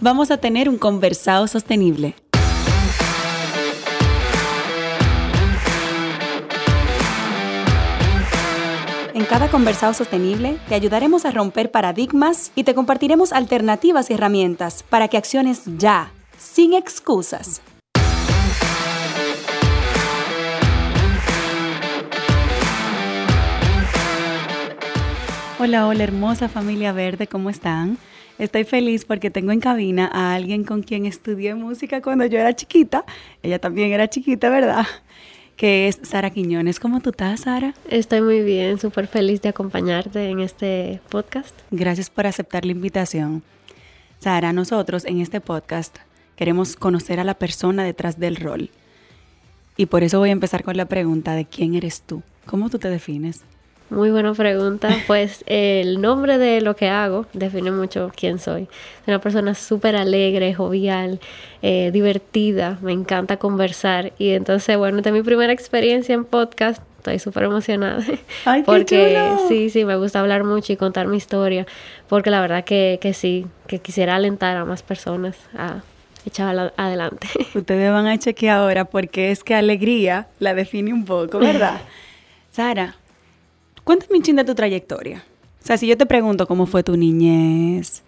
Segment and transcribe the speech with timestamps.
[0.00, 2.14] vamos a tener un conversado sostenible.
[9.14, 14.84] En cada conversado sostenible te ayudaremos a romper paradigmas y te compartiremos alternativas y herramientas
[14.88, 17.60] para que acciones ya, sin excusas.
[25.60, 27.98] Hola, hola hermosa familia verde, ¿cómo están?
[28.38, 32.54] Estoy feliz porque tengo en cabina a alguien con quien estudié música cuando yo era
[32.54, 33.04] chiquita.
[33.42, 34.86] Ella también era chiquita, ¿verdad?
[35.56, 36.78] Que es Sara Quiñones.
[36.78, 37.74] ¿Cómo tú estás, Sara?
[37.90, 41.52] Estoy muy bien, súper feliz de acompañarte en este podcast.
[41.72, 43.42] Gracias por aceptar la invitación.
[44.20, 45.96] Sara, nosotros en este podcast
[46.36, 48.70] queremos conocer a la persona detrás del rol.
[49.76, 52.22] Y por eso voy a empezar con la pregunta de quién eres tú.
[52.46, 53.42] ¿Cómo tú te defines?
[53.90, 54.88] Muy buena pregunta.
[55.06, 58.66] Pues el nombre de lo que hago define mucho quién soy.
[59.04, 61.20] Soy una persona súper alegre, jovial,
[61.62, 64.12] eh, divertida, me encanta conversar.
[64.18, 66.82] Y entonces, bueno, esta es mi primera experiencia en podcast.
[66.98, 68.04] Estoy súper emocionada.
[68.44, 69.48] Ay, qué porque chulo.
[69.48, 71.66] sí, sí, me gusta hablar mucho y contar mi historia.
[72.08, 75.80] Porque la verdad que, que sí, que quisiera alentar a más personas a
[76.26, 77.28] echar adelante.
[77.54, 81.80] Ustedes van a chequear ahora porque es que alegría la define un poco, ¿verdad?
[82.50, 82.96] Sara,
[83.88, 85.24] Cuéntame un chin de tu trayectoria.
[85.62, 88.02] O sea, si yo te pregunto cómo fue tu niñez,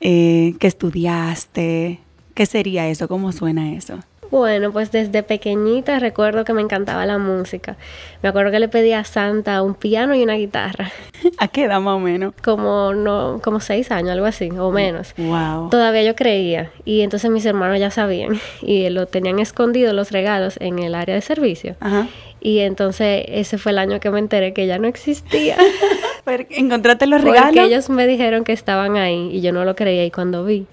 [0.00, 2.00] eh, qué estudiaste,
[2.34, 3.06] ¿qué sería eso?
[3.06, 4.00] ¿Cómo suena eso?
[4.32, 7.76] Bueno, pues desde pequeñita recuerdo que me encantaba la música.
[8.24, 10.90] Me acuerdo que le pedí a Santa un piano y una guitarra.
[11.38, 12.34] ¿A qué edad más o menos?
[12.42, 15.14] Como no, como seis años, algo así, o menos.
[15.16, 15.70] Wow.
[15.70, 16.72] Todavía yo creía.
[16.84, 18.40] Y entonces mis hermanos ya sabían.
[18.62, 21.76] Y lo tenían escondido los regalos en el área de servicio.
[21.78, 22.08] Ajá.
[22.40, 25.56] Y entonces ese fue el año que me enteré que ya no existía.
[26.50, 27.46] ¿Encontraste los regalos?
[27.46, 30.04] Porque ellos me dijeron que estaban ahí y yo no lo creía.
[30.04, 30.66] Y cuando vi,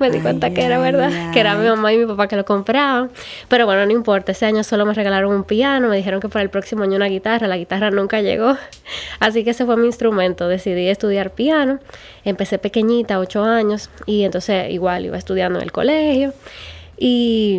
[0.00, 1.30] me di Ay, cuenta que era verdad, ay.
[1.32, 3.10] que era mi mamá y mi papá que lo compraban.
[3.48, 6.42] Pero bueno, no importa, ese año solo me regalaron un piano, me dijeron que para
[6.42, 8.56] el próximo año una guitarra, la guitarra nunca llegó.
[9.20, 11.80] Así que ese fue mi instrumento, decidí estudiar piano,
[12.24, 16.32] empecé pequeñita, ocho años, y entonces igual iba estudiando en el colegio.
[16.96, 17.58] Y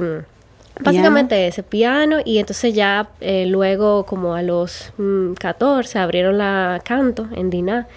[0.84, 6.81] básicamente ese piano, y entonces ya eh, luego como a los mm, 14 abrieron la
[6.84, 7.88] canto en Diná.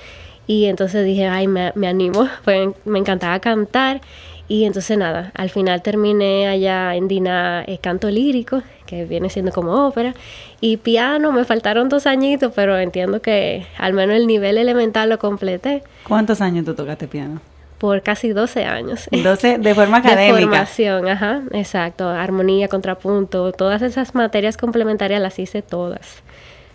[0.46, 4.00] Y entonces dije, ay, me, me animo, pues me encantaba cantar.
[4.46, 9.52] Y entonces nada, al final terminé allá en Dina eh, canto lírico, que viene siendo
[9.52, 10.14] como ópera,
[10.60, 15.18] y piano, me faltaron dos añitos, pero entiendo que al menos el nivel elemental lo
[15.18, 17.40] completé ¿Cuántos años tú tocaste piano?
[17.78, 19.08] Por casi 12 años.
[19.10, 20.40] Entonces, de forma De académica.
[20.40, 26.22] formación, ajá, exacto, armonía, contrapunto, todas esas materias complementarias las hice todas.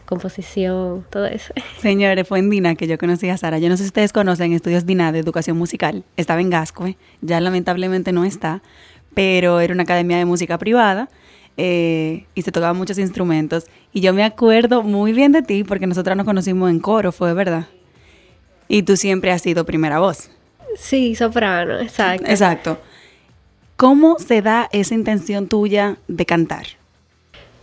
[0.05, 1.53] Composición, todo eso.
[1.77, 3.59] Señores, fue en DINA que yo conocí a Sara.
[3.59, 6.03] Yo no sé si ustedes conocen Estudios DINA de Educación Musical.
[6.17, 8.63] Estaba en Gascue, ya lamentablemente no está,
[9.13, 11.09] pero era una academia de música privada
[11.57, 13.65] eh, y se tocaban muchos instrumentos.
[13.93, 17.33] Y yo me acuerdo muy bien de ti porque nosotras nos conocimos en coro, fue
[17.35, 17.67] verdad.
[18.67, 20.31] Y tú siempre has sido primera voz.
[20.75, 22.25] Sí, soprano, exacto.
[22.27, 22.79] Exacto.
[23.75, 26.78] ¿Cómo se da esa intención tuya de cantar?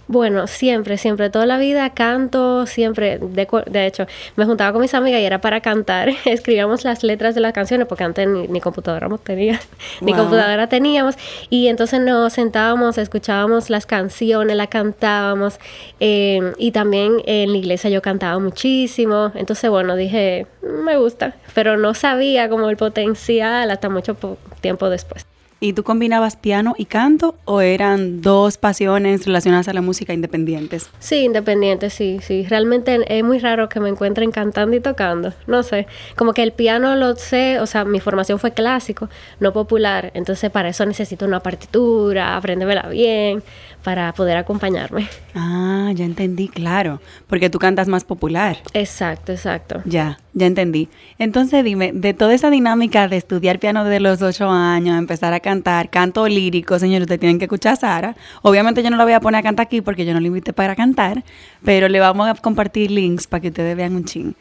[0.08, 4.06] Bueno, siempre, siempre, toda la vida canto, siempre, de, de hecho,
[4.36, 7.88] me juntaba con mis amigas y era para cantar, escribíamos las letras de las canciones
[7.88, 9.60] porque antes ni, ni computadora tenía,
[10.00, 11.16] ni computadora teníamos
[11.50, 15.58] y entonces nos sentábamos, escuchábamos las canciones, las cantábamos
[15.98, 21.34] eh, y también en la iglesia yo cantaba muchísimo, entonces bueno, dije, "Mm, me gusta,
[21.52, 25.26] pero no sabía como el potencial hasta mucho po- tiempo después.
[25.58, 30.90] ¿Y tú combinabas piano y canto o eran dos pasiones relacionadas a la música independientes?
[30.98, 32.44] Sí, independiente, sí, sí.
[32.46, 35.32] Realmente es muy raro que me encuentren cantando y tocando.
[35.46, 35.86] No sé.
[36.14, 39.08] Como que el piano lo sé, o sea, mi formación fue clásico,
[39.40, 40.10] no popular.
[40.12, 43.42] Entonces, para eso necesito una partitura, aprendérmela bien,
[43.86, 45.08] para poder acompañarme.
[45.36, 48.58] Ah, ya entendí, claro, porque tú cantas más popular.
[48.72, 49.80] Exacto, exacto.
[49.84, 50.88] Ya, ya entendí.
[51.20, 55.38] Entonces dime, de toda esa dinámica de estudiar piano desde los ocho años, empezar a
[55.38, 58.16] cantar, canto lírico, señores, ustedes tienen que escuchar a Sara.
[58.42, 60.52] Obviamente yo no la voy a poner a cantar aquí porque yo no la invité
[60.52, 61.22] para cantar,
[61.64, 64.34] pero le vamos a compartir links para que ustedes vean un chin.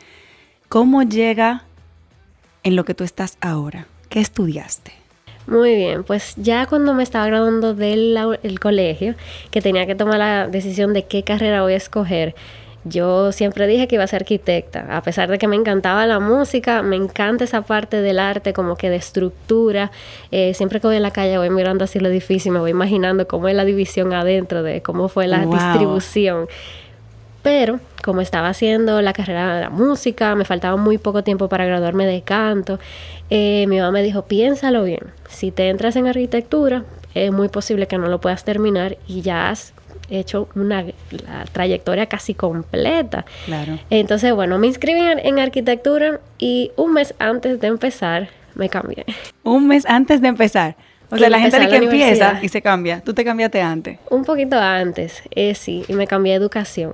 [0.69, 1.65] ¿Cómo llega
[2.63, 3.85] en lo que tú estás ahora?
[4.09, 5.04] ¿Qué estudiaste?
[5.47, 9.15] Muy bien, pues ya cuando me estaba graduando del el colegio,
[9.51, 12.35] que tenía que tomar la decisión de qué carrera voy a escoger,
[12.87, 16.19] yo siempre dije que iba a ser arquitecta, a pesar de que me encantaba la
[16.19, 19.91] música, me encanta esa parte del arte, como que de estructura.
[20.29, 22.71] Eh, siempre que voy en la calle voy mirando así el edificio y me voy
[22.71, 26.47] imaginando cómo es la división adentro, de cómo fue la distribución.
[27.45, 31.63] Pero como estaba haciendo la carrera de la música, me faltaba muy poco tiempo para
[31.63, 32.79] graduarme de canto,
[33.29, 37.85] eh, mi mamá me dijo, piénsalo bien, si te entras en arquitectura, es muy posible
[37.85, 39.73] que no lo puedas terminar y ya has
[40.09, 40.85] hecho una
[41.51, 43.25] trayectoria casi completa.
[43.45, 43.77] Claro.
[43.91, 49.05] Entonces, bueno, me inscribí en, arquitectura y un mes antes de empezar me cambié.
[49.43, 50.75] Un mes antes de empezar.
[51.09, 53.01] O sea, la gente que empieza y se cambia.
[53.01, 53.99] ¿Tú te cambiaste antes?
[54.09, 56.93] Un poquito antes, eh, sí, y me cambié educación.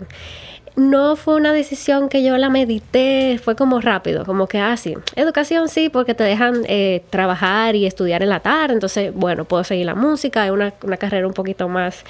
[0.76, 4.96] No fue una decisión que yo la medité, fue como rápido, como que así.
[4.96, 9.44] Ah, educación sí, porque te dejan eh, trabajar y estudiar en la tarde, entonces, bueno,
[9.46, 12.06] puedo seguir la música, es una, una carrera un poquito más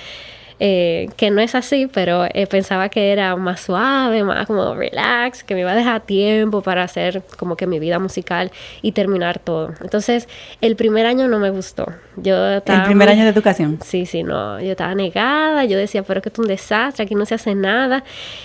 [0.63, 5.43] eh, que no es así, pero eh, pensaba que era más suave, más como relax,
[5.43, 8.51] que me iba a dejar tiempo para hacer como que mi vida musical
[8.83, 9.73] y terminar todo.
[9.81, 10.29] Entonces,
[10.61, 11.87] el primer año no me gustó.
[12.15, 13.79] Yo estaba ¿El primer año de educación?
[13.83, 14.61] Sí, sí, no.
[14.61, 18.03] Yo estaba negada, yo decía, pero que es un desastre, aquí no se hace nada,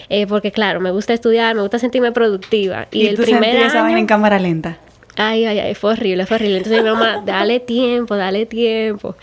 [0.09, 2.89] eh, porque claro, me gusta estudiar, me gusta sentirme productiva.
[2.93, 3.99] Y, el primer año...
[3.99, 4.79] en cámara lenta?
[5.17, 6.59] Ay, ay, ay, fue horrible, fue horrible.
[6.59, 9.17] Entonces mi mamá, dale tiempo, dale tiempo.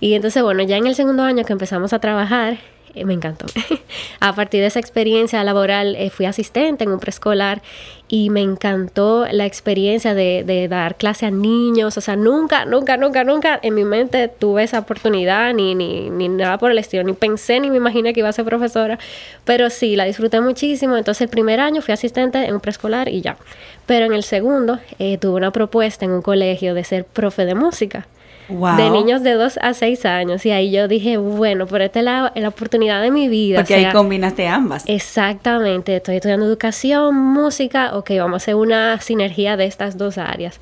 [0.00, 2.58] Y entonces, bueno, ya en el segundo año que empezamos a trabajar,
[2.94, 3.46] eh, me encantó.
[4.20, 7.62] a partir de esa experiencia laboral eh, fui asistente en un preescolar
[8.08, 11.96] y me encantó la experiencia de, dar clase a niños.
[11.96, 16.28] O sea, nunca, nunca, nunca, nunca en mi mente tuve esa oportunidad ni, ni, ni
[16.28, 17.04] nada por el estilo.
[17.04, 18.98] Ni pensé ni me imaginé que iba a ser profesora.
[19.44, 20.96] Pero sí, la disfruté muchísimo.
[20.96, 23.38] Entonces el primer año fui asistente en un preescolar y ya.
[23.86, 27.54] Pero en el segundo eh, tuve una propuesta en un colegio de ser profe de
[27.54, 28.06] música
[28.48, 30.44] de niños de 2 a 6 años.
[30.46, 33.58] Y ahí yo dije, bueno, por esta es la, la oportunidad de mi vida.
[33.58, 34.84] Porque ahí combinaste ambas.
[34.86, 35.96] Exactamente.
[35.96, 37.96] Estoy estudiando educación, música.
[37.96, 40.60] Ok, vamos a hacer una sinergia de estas dos áreas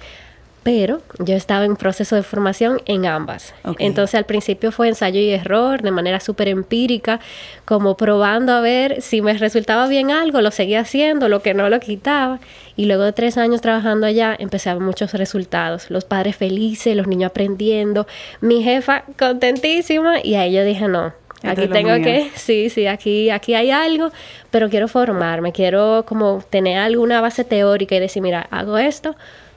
[0.62, 3.54] pero yo estaba en proceso de formación en ambas.
[3.78, 7.20] Entonces al principio fue ensayo y error, de manera súper empírica,
[7.64, 11.68] como probando a ver si me resultaba bien algo, lo seguía haciendo, lo que no
[11.70, 12.40] lo quitaba.
[12.76, 15.90] Y luego de tres años trabajando allá, empecé a ver muchos resultados.
[15.90, 18.06] Los padres felices, los niños aprendiendo,
[18.40, 23.54] mi jefa contentísima y ahí yo dije, no, Aquí tengo que, sí, sí, aquí, aquí
[23.54, 24.10] hay algo,
[24.50, 29.16] pero quiero formarme, quiero como tener alguna base teórica y decir, mira, hago esto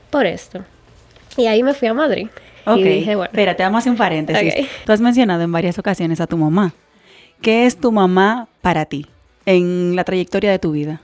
[0.10, 0.64] por esto.
[1.38, 2.28] Y ahí me fui a Madrid.
[2.66, 3.32] Ok, y dije, bueno.
[3.32, 4.68] Espérate, vamos a hacer un paréntesis.
[4.86, 6.74] Tú has mencionado en varias ocasiones a tu mamá.
[7.42, 9.08] ¿Qué es tu mamá para ti
[9.46, 11.02] en la trayectoria de tu vida?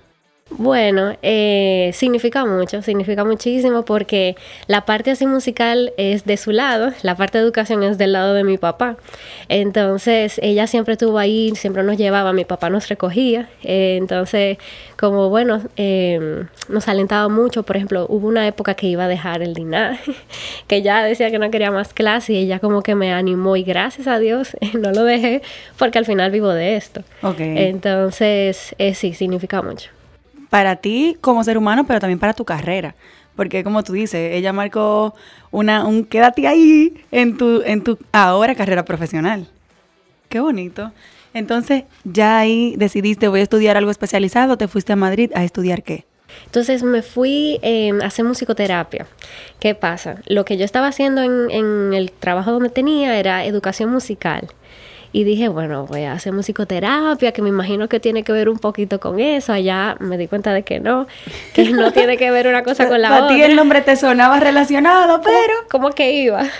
[0.51, 4.35] Bueno, eh, significa mucho, significa muchísimo porque
[4.65, 8.33] la parte así musical es de su lado, la parte de educación es del lado
[8.33, 8.97] de mi papá.
[9.47, 13.47] Entonces, ella siempre estuvo ahí, siempre nos llevaba, mi papá nos recogía.
[13.63, 14.57] Eh, entonces,
[14.99, 17.61] como bueno, em, nos alentaba mucho.
[17.63, 19.99] Por ejemplo, hubo una época que iba a dejar el dinar,
[20.67, 23.63] que ya decía que no quería más clase y ella como que me animó y
[23.63, 25.43] gracias a Dios no lo dejé
[25.77, 27.03] porque al final vivo de esto.
[27.37, 29.91] Entonces, eh, sí, significa mucho
[30.49, 32.95] para ti como ser humano, pero también para tu carrera.
[33.35, 35.15] Porque como tú dices, ella marcó
[35.51, 39.47] un quédate ahí en tu, en tu ahora carrera profesional.
[40.27, 40.91] Qué bonito.
[41.33, 45.83] Entonces, ya ahí decidiste, voy a estudiar algo especializado, te fuiste a Madrid a estudiar
[45.83, 46.05] qué.
[46.45, 49.07] Entonces me fui em, a hacer musicoterapia.
[49.59, 50.21] ¿Qué pasa?
[50.25, 54.49] Lo que yo estaba haciendo en, en el trabajo donde tenía era educación musical.
[55.11, 58.59] Y dije, bueno, voy a hacer musicoterapia, que me imagino que tiene que ver un
[58.59, 59.53] poquito con eso.
[59.53, 61.07] Allá me di cuenta de que no,
[61.53, 63.25] que no tiene que ver una cosa con la otra.
[63.25, 65.53] A ti el nombre te sonaba relacionado, pero...
[65.69, 66.43] ¿Cómo que iba?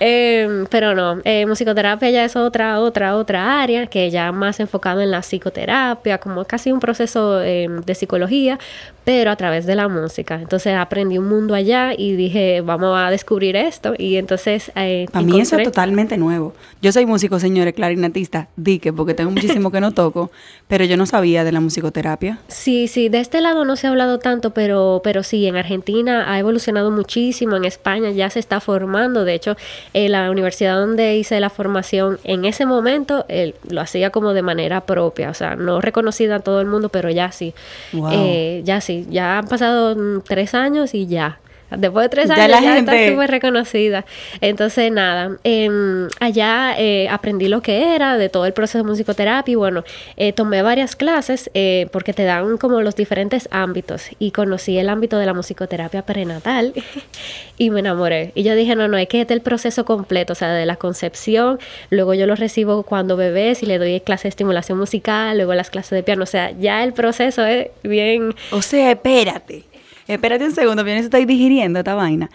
[0.00, 5.00] Em, pero no, eh, musicoterapia ya es otra, otra, otra área, que ya más enfocado
[5.00, 8.60] en la psicoterapia, como casi un proceso em, de psicología,
[9.08, 10.34] pero a través de la música.
[10.34, 13.94] Entonces aprendí un mundo allá y dije, vamos a descubrir esto.
[13.96, 14.70] Y entonces...
[14.76, 16.52] Eh, Para mí eso es totalmente nuevo.
[16.82, 20.30] Yo soy músico señores, clarinetista, dique, porque tengo muchísimo que no toco,
[20.66, 22.38] pero yo no sabía de la musicoterapia.
[22.48, 26.30] Sí, sí, de este lado no se ha hablado tanto, pero, pero sí, en Argentina
[26.30, 29.56] ha evolucionado muchísimo, en España ya se está formando, de hecho,
[29.94, 33.24] en la universidad donde hice la formación, en ese momento
[33.70, 37.08] lo hacía como de manera propia, o sea, no reconocida a todo el mundo, pero
[37.08, 37.54] ya sí,
[38.12, 41.40] eh, ya sí, ya han pasado tres años y ya
[41.70, 44.06] Después de tres años ya, está súper reconocida.
[44.40, 49.52] Entonces, nada, em, allá eh, aprendí lo que era de todo el proceso de musicoterapia
[49.52, 49.84] y bueno,
[50.16, 54.88] eh, tomé varias clases eh, porque te dan como los diferentes ámbitos y conocí el
[54.88, 56.72] ámbito de la musicoterapia prenatal
[57.58, 58.32] y me enamoré.
[58.34, 60.64] Y yo dije, no, no, es que este es el proceso completo, o sea, de
[60.64, 61.58] la concepción,
[61.90, 65.68] luego yo lo recibo cuando bebés y le doy clases de estimulación musical, luego las
[65.68, 68.34] clases de piano, o sea, ya el proceso es bien...
[68.52, 69.67] O sea, espérate
[70.14, 72.30] espérate un segundo, bien, estoy digiriendo esta vaina.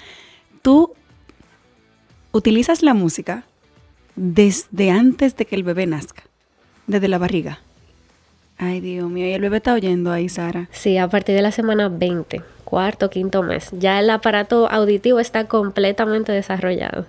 [0.61, 0.93] Tú
[2.31, 3.43] utilizas la música
[4.15, 6.23] desde antes de que el bebé nazca,
[6.87, 7.59] desde la barriga.
[8.57, 10.69] Ay, Dios mío, y el bebé está oyendo ahí, Sara.
[10.71, 13.69] Sí, a partir de la semana 20, cuarto, quinto mes.
[13.71, 17.05] Ya el aparato auditivo está completamente desarrollado.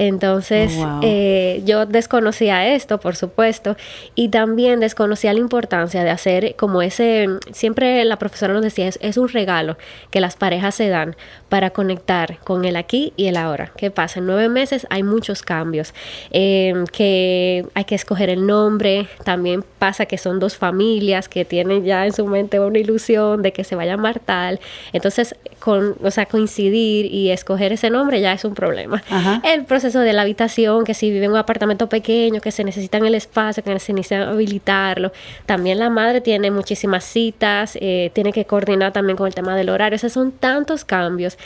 [0.00, 3.76] Entonces, oh, eh, yo desconocía esto, por supuesto,
[4.14, 9.16] y también desconocía la importancia de hacer como ese, siempre la profesora nos decía, es,
[9.18, 9.76] un regalo
[10.10, 11.16] que las parejas se dan
[11.50, 13.72] para conectar con el aquí y el ahora.
[13.76, 14.20] ¿Qué pasa?
[14.20, 15.92] En nueve meses hay muchos cambios,
[16.30, 21.84] em, que hay que escoger el nombre, también pasa que son dos familias que tienen
[21.84, 24.60] ya en su mente una ilusión de que se va a llamar tal,
[24.94, 29.02] entonces, con, o sea, coincidir y escoger ese nombre ya es un problema.
[29.44, 33.04] El proceso de la habitación, que si vive en un apartamento pequeño, que se necesitan
[33.04, 35.10] el espacio, que se necesita habilitarlo.
[35.46, 39.70] También la madre tiene muchísimas citas, eh, tiene que coordinar también con el tema del
[39.70, 39.96] horario.
[39.96, 41.36] Esos son tantos cambios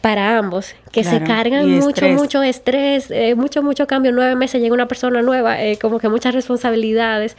[0.00, 4.12] para ambos que se cargan mucho, mucho estrés, eh, mucho, mucho cambio.
[4.12, 7.36] Nueve meses llega una persona nueva, eh, como que muchas responsabilidades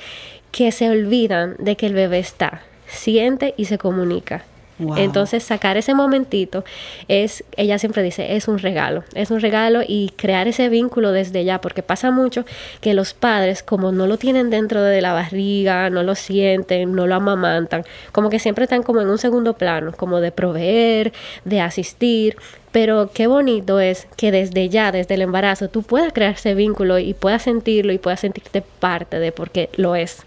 [0.52, 4.44] que se olvidan de que el bebé está, siente y se comunica.
[4.98, 6.66] Entonces sacar ese momentito
[7.08, 11.46] es, ella siempre dice, es un regalo, es un regalo y crear ese vínculo desde
[11.46, 12.46] ya, porque pasa mucho
[12.82, 17.08] que los padres como no lo tienen dentro de la barriga, no lo sienten, no
[17.08, 21.14] lo amamantan, como que siempre están como en un segundo plano, como de proveer,
[21.46, 22.36] de asistir,
[22.76, 27.00] pero qué bonito es que desde ya, desde el embarazo, tú puedas crear ese vínculo
[27.00, 30.24] y puedas sentirlo y puedas sentirte parte de porque lo es.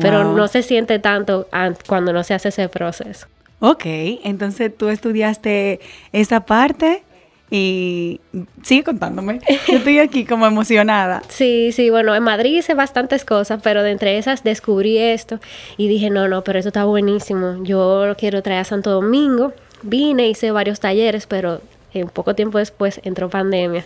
[0.00, 1.46] Pero no se siente tanto
[1.86, 3.26] cuando no se hace ese proceso.
[3.60, 5.80] Ok, entonces tú estudiaste
[6.12, 7.02] esa parte
[7.50, 8.20] y
[8.62, 9.40] sigue contándome.
[9.68, 11.22] Yo estoy aquí como emocionada.
[11.28, 15.40] Sí, sí, bueno, en Madrid hice bastantes cosas, pero de entre esas descubrí esto
[15.76, 17.62] y dije, no, no, pero esto está buenísimo.
[17.64, 19.52] Yo lo quiero traer a Santo Domingo.
[19.82, 21.60] Vine, hice varios talleres, pero
[21.94, 23.84] un poco tiempo después entró pandemia.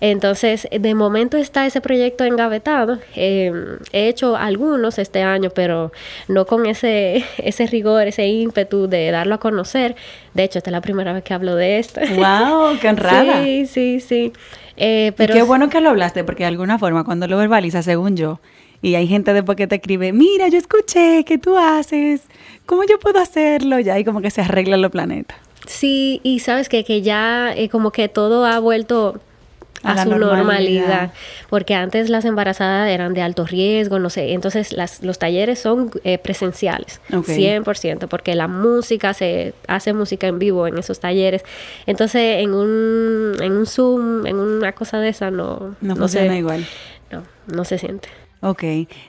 [0.00, 2.98] Entonces, de momento está ese proyecto engavetado.
[3.14, 5.92] Em, he hecho algunos este año, pero
[6.28, 9.96] no con ese, ese rigor, ese ímpetu de darlo a conocer.
[10.34, 12.00] De hecho, esta es la primera vez que hablo de esto.
[12.00, 12.78] ¡Wow!
[12.80, 13.42] ¡Qué honrada!
[13.42, 14.32] Sí, sí, sí.
[14.76, 15.34] Eh, pero...
[15.34, 18.40] qué bueno que lo hablaste, porque de alguna forma, cuando lo verbalizas, según yo,
[18.82, 22.22] y hay gente después que te escribe, mira, yo escuché que tú haces,
[22.64, 23.78] ¿cómo yo puedo hacerlo?
[23.78, 25.36] Ya ahí como que se arreglan los planetas.
[25.66, 29.20] Sí, y sabes que, que ya eh, como que todo ha vuelto
[29.82, 31.12] a, su normalidad.
[31.48, 35.90] porque antes las embarazadas eran de alto riesgo, no sé, entonces las, los talleres son
[36.04, 41.42] eh, presenciales, 100%, porque la música, se hace música en vivo en esos talleres,
[41.86, 46.66] entonces en un, en un Zoom, en una cosa de esa no, no, funciona igual.
[47.10, 48.08] No, no se siente.
[48.42, 48.62] Ok,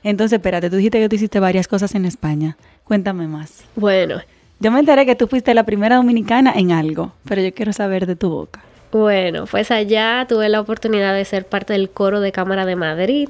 [0.04, 3.64] entonces espérate, tú dijiste que tú hiciste varias cosas en España, cuéntame más.
[3.76, 4.22] Bueno,
[4.62, 8.06] yo me enteré que tú fuiste la primera dominicana en algo, pero yo quiero saber
[8.06, 8.62] de tu boca.
[8.92, 13.30] Bueno, pues allá tuve la oportunidad de ser parte del coro de Cámara de Madrid.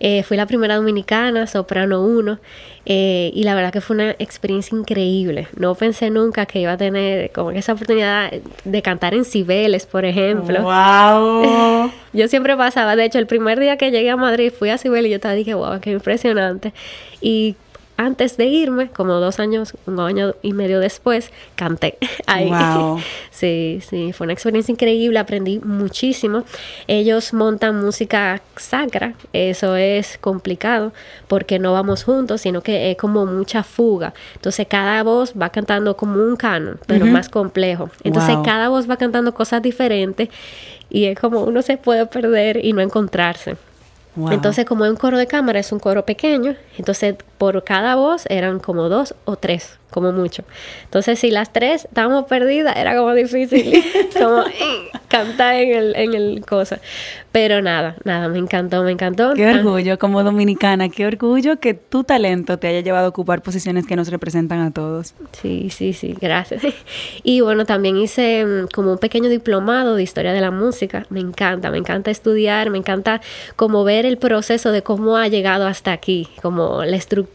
[0.00, 2.38] Eh, fui la primera dominicana, soprano 1,
[2.84, 5.48] eh, y la verdad que fue una experiencia increíble.
[5.56, 8.32] No pensé nunca que iba a tener como esa oportunidad
[8.64, 10.62] de cantar en Cibeles, por ejemplo.
[10.62, 11.90] ¡Wow!
[12.12, 15.06] yo siempre pasaba, de hecho, el primer día que llegué a Madrid fui a Cibeles
[15.06, 16.72] y yo estaba dije, wow, qué impresionante.
[17.20, 17.54] Y
[17.96, 22.48] antes de irme, como dos años, un año y medio después, canté ahí.
[22.48, 23.00] Wow.
[23.30, 26.44] Sí, sí, fue una experiencia increíble, aprendí muchísimo.
[26.86, 30.94] Ellos montan música sacra, eso es complicado
[31.28, 34.14] porque no vamos juntos, sino que es como mucha fuga.
[34.36, 37.90] Entonces cada voz va cantando como un canon, pero más complejo.
[38.04, 40.30] Entonces cada voz va cantando cosas diferentes
[40.88, 43.56] y es como uno se puede perder y no encontrarse.
[44.30, 48.24] Entonces, como es un coro de cámara, es un coro pequeño, entonces por cada voz
[48.28, 50.44] eran como dos o tres como mucho.
[50.84, 53.82] Entonces, si las tres estábamos perdidas, era como difícil
[54.18, 56.80] como eh, cantar en el, en el cosa.
[57.32, 59.34] Pero nada, nada, me encantó, me encantó.
[59.34, 63.86] Qué orgullo como dominicana, qué orgullo que tu talento te haya llevado a ocupar posiciones
[63.86, 65.14] que nos representan a todos.
[65.32, 66.62] Sí, sí, sí, gracias.
[67.22, 71.06] Y bueno, también hice mm, como un pequeño diplomado de historia de la música.
[71.10, 73.20] Me encanta, me encanta estudiar, me encanta
[73.56, 77.25] como ver el proceso de cómo ha llegado hasta aquí, como la estructura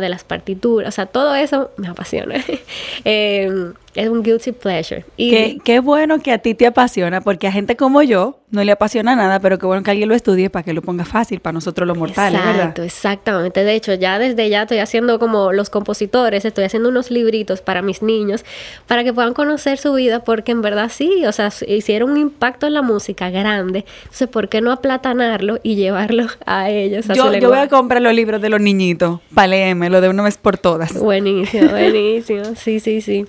[0.00, 2.36] de las partituras, o sea, todo eso me apasiona.
[3.04, 5.04] Em, es un guilty pleasure.
[5.16, 8.64] Y Qué, qué bueno que a ti te apasiona, porque a gente como yo no
[8.64, 11.40] le apasiona nada, pero qué bueno que alguien lo estudie para que lo ponga fácil
[11.40, 12.84] para nosotros los mortales, Exacto, ¿verdad?
[12.84, 13.64] exactamente.
[13.64, 17.82] De hecho, ya desde ya estoy haciendo como los compositores, estoy haciendo unos libritos para
[17.82, 18.44] mis niños,
[18.86, 22.66] para que puedan conocer su vida, porque en verdad sí, o sea, hicieron un impacto
[22.66, 23.84] en la música grande.
[24.04, 27.10] Entonces, ¿por qué no aplatanarlo y llevarlo a ellos?
[27.10, 30.08] A su Yo, yo voy a comprar los libros de los niñitos para leérmelo de
[30.08, 30.94] una vez por todas.
[30.98, 32.44] Buenísimo, buenísimo.
[32.56, 33.26] Sí, sí, sí.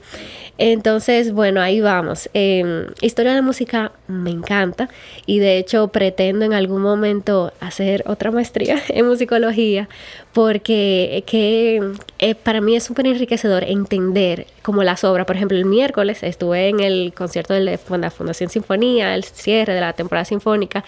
[0.57, 2.29] Entonces, bueno, ahí vamos.
[2.33, 4.87] Eh, historia de la música me encanta
[5.25, 9.89] y de hecho pretendo en algún momento hacer otra maestría en musicología
[10.31, 11.81] porque que,
[12.19, 15.25] eh, para mí es súper enriquecedor entender como las obras.
[15.25, 19.73] Por ejemplo, el miércoles estuve en el concierto de la Funda- Fundación Sinfonía, el cierre
[19.73, 20.85] de la temporada sinfónica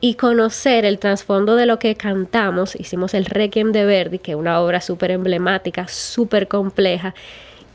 [0.00, 2.76] y conocer el trasfondo de lo que cantamos.
[2.76, 7.14] Hicimos el Requiem de Verdi, que es una obra súper emblemática, súper compleja.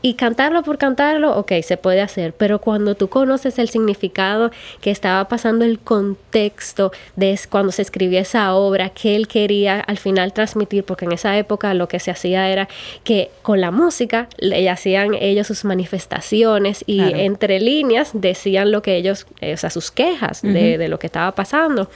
[0.06, 4.50] Y cantarlo por cantarlo, ok, se puede hacer, pero cuando tú conoces el significado
[4.82, 9.96] que estaba pasando, el contexto de cuando se escribía esa obra, que él quería al
[9.96, 12.68] final transmitir, porque en esa época lo que se hacía era
[13.02, 17.16] que con la música le hacían ellos sus manifestaciones y Claro.
[17.16, 21.06] entre líneas decían lo que ellos, eh, o sea, sus quejas de, de lo que
[21.06, 21.88] estaba pasando.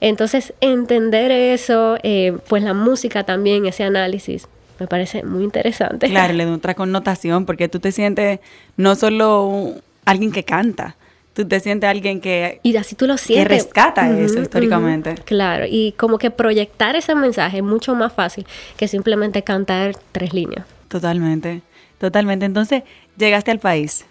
[0.00, 4.48] Entonces, entender eso, eh, pues la música también, ese análisis,
[4.82, 6.08] me parece muy interesante.
[6.08, 8.40] Claro, le da otra connotación porque tú te sientes
[8.76, 10.96] no solo un- alguien que canta,
[11.32, 12.60] tú te sientes alguien que...
[12.62, 13.48] Y así tú lo sientes.
[13.64, 15.14] rescata eso históricamente.
[15.24, 18.46] Claro, y como que proyectar ese mensaje es mucho más fácil
[18.76, 20.66] que simplemente cantar tres líneas.
[20.88, 21.62] Totalmente,
[21.98, 22.44] totalmente.
[22.44, 22.82] Entonces,
[23.16, 24.04] llegaste al país.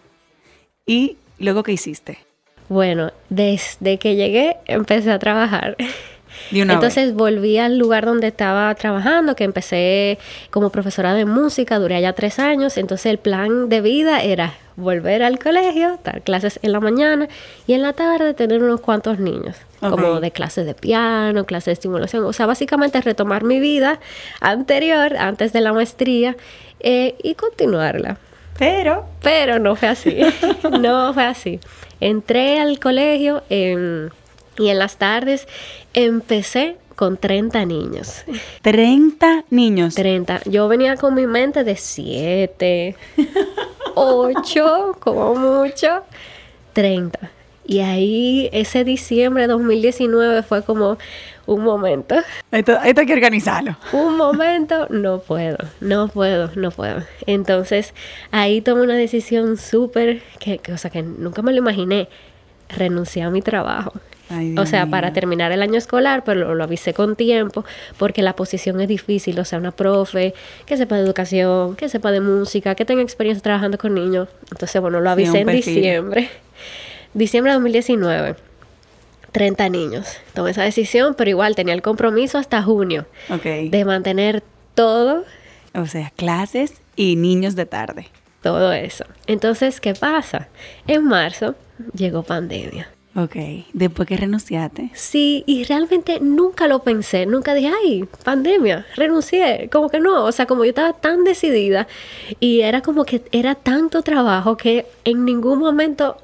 [0.86, 2.18] ¿Y luego qué hiciste?
[2.70, 5.76] Bueno, desde que llegué empecé a trabajar.
[6.52, 10.20] Entonces volví al lugar donde estaba trabajando, que empecé
[10.50, 12.78] como profesora de música, duré allá tres años.
[12.78, 17.28] Entonces el plan de vida era volver al colegio, dar clases en la mañana
[17.68, 21.74] y en la tarde tener unos cuantos niños, como de clases de piano, clases de
[21.74, 22.24] estimulación.
[22.26, 24.00] O sea, básicamente retomar mi vida
[24.40, 26.36] anterior, antes de la maestría,
[26.80, 28.18] eh, y continuarla.
[28.58, 30.20] Pero, Pero no fue así.
[30.80, 31.60] no fue así.
[32.00, 34.10] Entré al colegio em,
[34.62, 35.48] y en las tardes
[35.94, 38.24] empecé con 30 niños.
[38.62, 39.96] 30 niños.
[39.96, 40.42] 30.
[40.46, 42.96] Yo venía con mi mente de 7,
[43.96, 46.04] 8, como mucho,
[46.74, 47.32] 30.
[47.66, 51.00] Y ahí ese diciembre de 2019 fue como
[51.48, 52.16] un momento.
[52.52, 53.78] Esto, esto hay que organizarlo.
[53.94, 57.02] un momento, no puedo, no puedo, no puedo.
[57.26, 57.96] Entonces
[58.30, 62.10] ahí tomé una decisión súper, que, que, o sea, que nunca me lo imaginé,
[62.70, 63.94] renuncié a mi trabajo.
[64.32, 67.66] Ay, o sea, para terminar el año escolar, pero lo, lo avisé con tiempo,
[67.98, 70.34] porque la posición es difícil, o sea, una profe
[70.66, 74.30] que sepa de educación, que sepa de música, que tenga experiencia trabajando con niños.
[74.52, 75.76] Entonces, bueno, lo avisé en perfil.
[75.76, 76.30] diciembre.
[77.14, 78.36] Diciembre de 2019.
[79.32, 80.08] 30 niños.
[80.34, 83.06] Tomé esa decisión, pero igual tenía el compromiso hasta junio
[83.70, 84.44] de mantener
[84.76, 85.24] todo,
[85.74, 88.08] O sea, clases y niños de tarde.
[88.42, 89.06] todo eso.
[89.28, 90.50] Entonces, ¿qué pasa?
[90.88, 91.56] En marzo
[91.94, 92.90] llegó pandemia.
[93.16, 93.36] Ok.
[93.74, 94.90] Después que renunciaste.
[94.94, 100.32] Sí, y realmente nunca lo pensé, nunca dije, ay, pandemia, renuncié, como que no, o
[100.32, 101.88] sea, como yo estaba tan decidida
[102.40, 106.18] y era como que era tanto trabajo que en ningún momento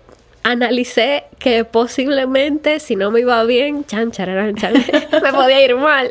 [0.44, 4.12] analicé que posiblemente si no me iba bien, chan,
[5.24, 6.10] me podía ir mal.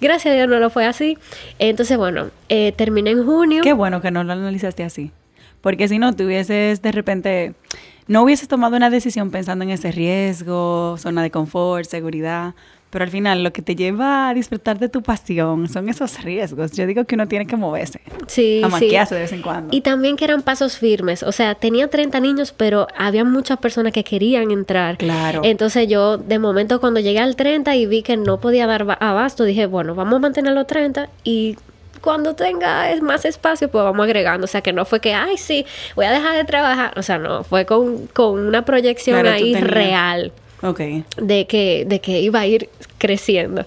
[0.00, 1.16] Gracias a Dios no lo fue así.
[1.58, 3.62] Entonces, bueno, eh, terminé en junio.
[3.62, 5.12] Qué bueno que no lo analizaste así.
[5.60, 7.54] Porque si no, tú hubieses de repente,
[8.08, 12.54] no hubieses tomado una decisión pensando en ese riesgo, zona de confort, seguridad.
[12.88, 16.70] Pero al final lo que te lleva a disfrutar de tu pasión son esos riesgos.
[16.72, 18.00] Yo digo que uno tiene que moverse.
[18.28, 18.72] Sí, a sí.
[18.72, 19.76] maquiarse de vez en cuando.
[19.76, 21.24] Y también que eran pasos firmes.
[21.24, 24.96] O sea, tenía 30 niños, pero había muchas personas que querían entrar.
[24.98, 25.40] Claro.
[25.44, 28.94] Entonces yo, de momento, cuando llegué al 30 y vi que no podía dar ba-
[28.94, 31.56] abasto, dije, bueno, vamos a mantener los 30 y
[32.00, 34.44] cuando tenga más espacio, pues vamos agregando.
[34.44, 36.92] O sea, que no fue que, ay, sí, voy a dejar de trabajar.
[36.98, 40.32] O sea, no, fue con, con una proyección Claro, ahí real
[41.18, 43.66] de que, de que iba a ir creciendo.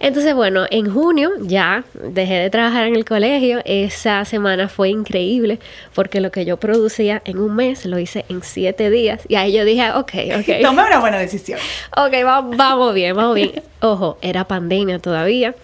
[0.00, 3.60] Entonces, bueno, en junio ya dejé de trabajar en el colegio.
[3.64, 5.58] Esa semana fue increíble
[5.94, 9.22] porque lo que yo producía en un mes lo hice en siete días.
[9.28, 10.48] Y ahí yo dije, ok, ok.
[10.62, 11.58] Tomé una buena decisión.
[11.96, 13.52] Ok, va- vamos bien, vamos bien.
[13.80, 15.54] Ojo, era pandemia todavía.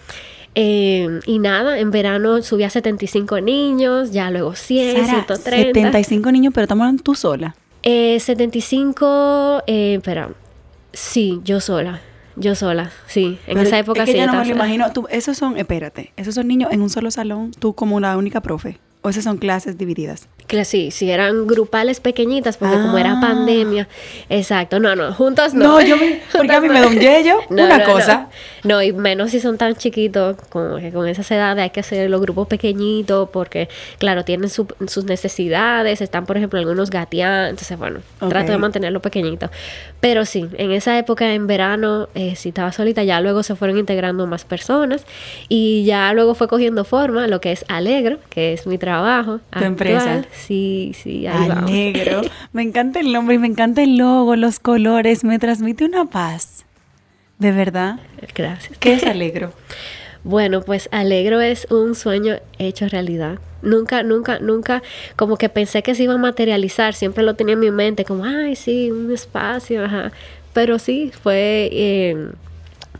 [0.55, 5.73] Eh, y nada, en verano subí a 75 niños, ya luego 100, Sara, 130.
[5.73, 7.55] 75 niños, pero estamos tú sola.
[7.81, 10.29] Eh, 75, eh, espera,
[10.93, 12.01] sí, yo sola,
[12.35, 14.19] yo sola, sí, en Pero esa época es que sí.
[14.19, 14.91] yo no me lo imagino.
[14.93, 18.41] Tú, esos son, espérate, esos son niños en un solo salón, tú como la única
[18.41, 18.79] profe.
[19.05, 20.27] O esas son clases divididas.
[20.47, 23.21] Que sí, sí, eran grupales pequeñitas, porque como era Ah.
[23.21, 23.87] pandemia.
[24.29, 25.65] Exacto, no, no, juntos no.
[25.65, 28.29] No, yo me- porque a mí me da un yello, No, una no, cosa.
[28.63, 28.75] No.
[28.75, 32.09] No, y menos si son tan chiquitos, como que con esas edades hay que hacer
[32.09, 33.67] los grupos pequeñitos, porque,
[33.99, 39.01] claro, tienen su- sus necesidades, están, por ejemplo, algunos gateando, entonces, bueno, trato de mantenerlo
[39.01, 39.49] pequeñito.
[39.99, 43.77] Pero sí, en esa época, en verano, eh, si estaba solita, ya luego se fueron
[43.77, 45.05] integrando más personas,
[45.49, 48.92] y ya luego fue cogiendo forma lo que es Alegro, que es mi trabajo.
[49.57, 50.23] ¿Tu empresa?
[50.31, 51.69] Sí, sí, ahí vamos.
[51.69, 52.21] Alegro.
[52.53, 56.65] Me encanta el nombre y me encanta el logo, los colores, me transmite una paz.
[57.39, 57.99] ¿De verdad?
[58.35, 58.77] Gracias.
[58.77, 59.51] ¿Qué es alegro?
[60.23, 63.39] Bueno, pues Alegro es un sueño hecho realidad.
[63.61, 64.81] Nunca, nunca, nunca,
[65.17, 66.93] como que pensé que se iba a materializar.
[66.93, 70.11] Siempre lo tenía en mi mente, como, ay, sí, un espacio, ajá.
[70.53, 72.29] Pero sí, fue eh,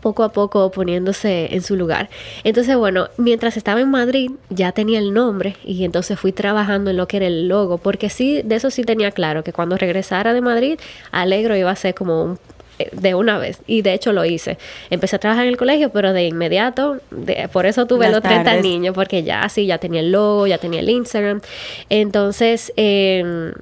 [0.04, 2.10] poco a poco poniéndose en su lugar.
[2.44, 6.98] Entonces, bueno, mientras estaba en Madrid ya tenía el nombre y entonces fui trabajando en
[6.98, 10.34] lo que era el logo, porque sí, de eso sí tenía claro, que cuando regresara
[10.34, 10.78] de Madrid,
[11.10, 12.38] Alegro iba a ser como un
[12.78, 14.58] eh, de una vez y de hecho lo hice
[14.90, 18.22] empecé a trabajar en el colegio pero de inmediato de- por eso tuve Las los
[18.22, 18.64] 30 tardes.
[18.64, 21.40] niños porque ya sí ya tenía el logo ya tenía el Instagram
[21.88, 23.52] entonces em,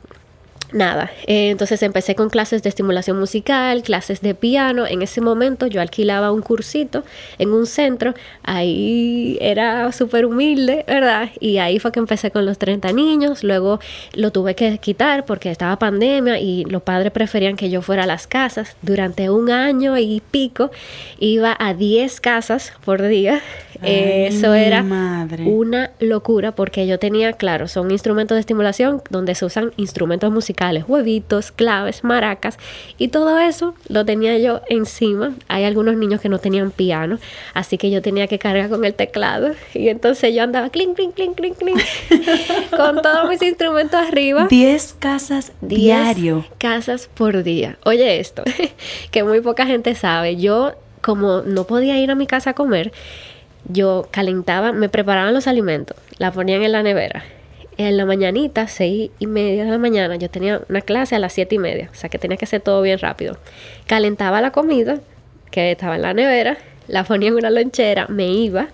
[0.72, 4.86] Nada, eh, entonces empecé con clases de estimulación musical, clases de piano.
[4.86, 7.04] En ese momento yo alquilaba un cursito
[7.38, 11.28] en un centro, ahí era súper humilde, ¿verdad?
[11.40, 13.80] Y ahí fue que empecé con los 30 niños, luego
[14.14, 18.06] lo tuve que quitar porque estaba pandemia y los padres preferían que yo fuera a
[18.06, 18.76] las casas.
[18.82, 20.70] Durante un año y pico
[21.18, 23.42] iba a 10 casas por día.
[23.80, 25.44] Ay, Eso era madre.
[25.44, 30.61] una locura porque yo tenía, claro, son instrumentos de estimulación donde se usan instrumentos musicales,
[30.70, 32.58] huevitos, claves, maracas
[32.98, 35.34] y todo eso lo tenía yo encima.
[35.48, 37.18] Hay algunos niños que no tenían piano,
[37.54, 41.14] así que yo tenía que cargar con el teclado y entonces yo andaba clink, clink,
[41.14, 41.80] clink, clink, clink
[42.76, 44.46] con todos mis instrumentos arriba.
[44.48, 46.44] 10 casas 10 diario.
[46.58, 47.78] casas por día.
[47.84, 48.42] Oye esto,
[49.10, 50.36] que muy poca gente sabe.
[50.36, 52.92] Yo, como no podía ir a mi casa a comer,
[53.68, 57.24] yo calentaba, me preparaban los alimentos, la ponían en la nevera.
[57.88, 61.32] En la mañanita, seis y media de la mañana, yo tenía una clase a las
[61.32, 63.36] siete y media, o sea que tenía que hacer todo bien rápido.
[63.86, 65.00] Calentaba la comida,
[65.50, 68.68] que estaba en la nevera, la ponía en una lonchera, me iba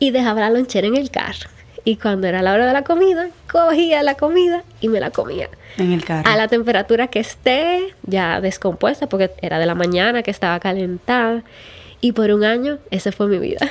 [0.00, 1.48] y dejaba la lonchera en el carro.
[1.84, 5.48] Y cuando era la hora de la comida, cogía la comida y me la comía
[5.78, 6.28] En el carro.
[6.28, 11.42] a la temperatura que esté, ya descompuesta, porque era de la mañana que estaba calentada.
[12.00, 13.70] Y por un año, esa fue mi vida.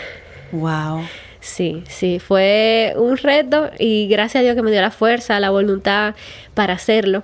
[0.51, 1.01] Wow.
[1.41, 5.49] Sí, sí, fue un reto y gracias a Dios que me dio la fuerza, la
[5.49, 6.15] voluntad
[6.53, 7.23] para hacerlo.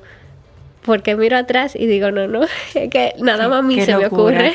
[0.84, 2.43] Porque miro atrás y digo, no, no,
[2.75, 4.54] es que nada más a mí Qué se me ocurre.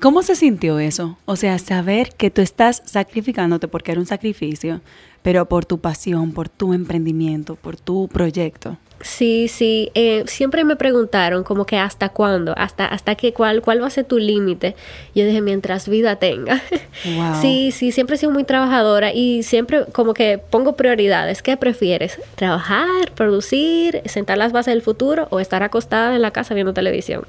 [0.00, 1.18] ¿Cómo se sintió eso?
[1.24, 4.80] O sea, saber que tú estás sacrificándote porque era un sacrificio,
[5.22, 8.76] pero por tu pasión, por tu emprendimiento, por tu proyecto.
[9.00, 9.90] Sí, sí.
[9.94, 13.90] eh, siempre me preguntaron como que hasta cuándo, hasta, hasta que cuál, cuál va a
[13.90, 14.76] ser tu límite.
[15.16, 16.62] Yo dije, mientras vida tenga.
[17.04, 17.40] Wow.
[17.40, 21.42] Sí, sí, siempre he sido muy trabajadora y siempre como que pongo prioridades.
[21.42, 22.20] ¿Qué prefieres?
[22.34, 27.24] ¿Trabajar, producir, sentar las bases del futuro o estar acostada en la casa viendo televisión?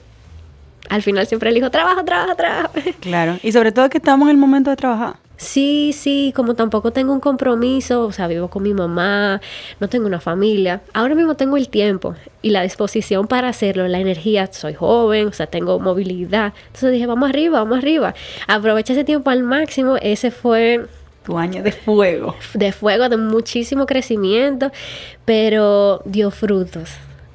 [0.89, 2.71] Al final siempre elijo trabajo, trabajo, trabajo.
[2.99, 3.37] Claro.
[3.43, 5.15] Y sobre todo que estamos en el momento de trabajar.
[5.37, 9.39] Sí, sí, como tampoco tengo un compromiso, o sea, vivo con mi mamá,
[9.79, 10.81] no tengo una familia.
[10.93, 15.31] Ahora mismo tengo el tiempo y la disposición para hacerlo, la energía, soy joven, o
[15.31, 16.53] sea, tengo movilidad.
[16.67, 18.13] Entonces dije, vamos arriba, vamos arriba.
[18.47, 19.95] Aprovecha ese tiempo al máximo.
[20.01, 20.85] Ese fue
[21.23, 22.35] Tu año de fuego.
[22.53, 24.73] de fuego, de muchísimo crecimiento,
[25.23, 26.89] pero dio frutos.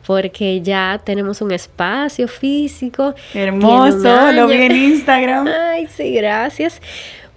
[0.07, 3.15] Porque ya tenemos un espacio físico.
[3.33, 5.49] Hermoso, lo vi en Instagram.
[5.73, 6.81] Ay, sí, gracias.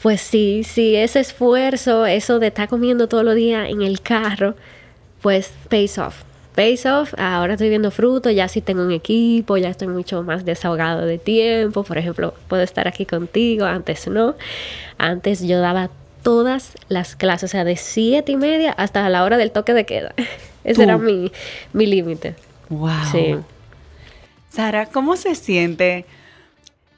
[0.01, 4.56] Pues sí, sí, ese esfuerzo, eso de estar comiendo todos los días en el carro,
[5.21, 6.23] pues pays off.
[6.53, 10.45] Pays off, ahora estoy viendo fruto, ya sí tengo un equipo, ya estoy mucho más
[10.45, 11.84] desahogado de tiempo.
[11.84, 14.36] Por ejemplo, puedo estar aquí contigo, antes no.
[14.97, 15.89] Antes yo daba
[16.23, 19.86] todas las clases, o sea, de siete y media hasta la hora del toque de
[19.86, 20.13] queda.
[20.63, 20.82] Ese Tú.
[20.82, 21.32] era mi,
[21.73, 22.36] mi límite.
[22.69, 22.91] Wow.
[23.12, 23.36] Sí.
[24.49, 26.06] Sara, ¿cómo se siente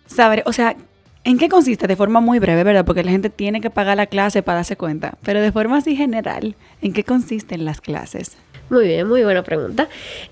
[0.05, 0.75] saber, o sea,
[1.23, 2.85] en qué consiste de forma muy breve, ¿verdad?
[2.85, 5.95] Porque la gente tiene que pagar la clase para darse cuenta, pero de forma así
[5.95, 8.37] general, ¿en qué consisten las clases?
[8.69, 9.87] Muy bien, muy buena pregunta.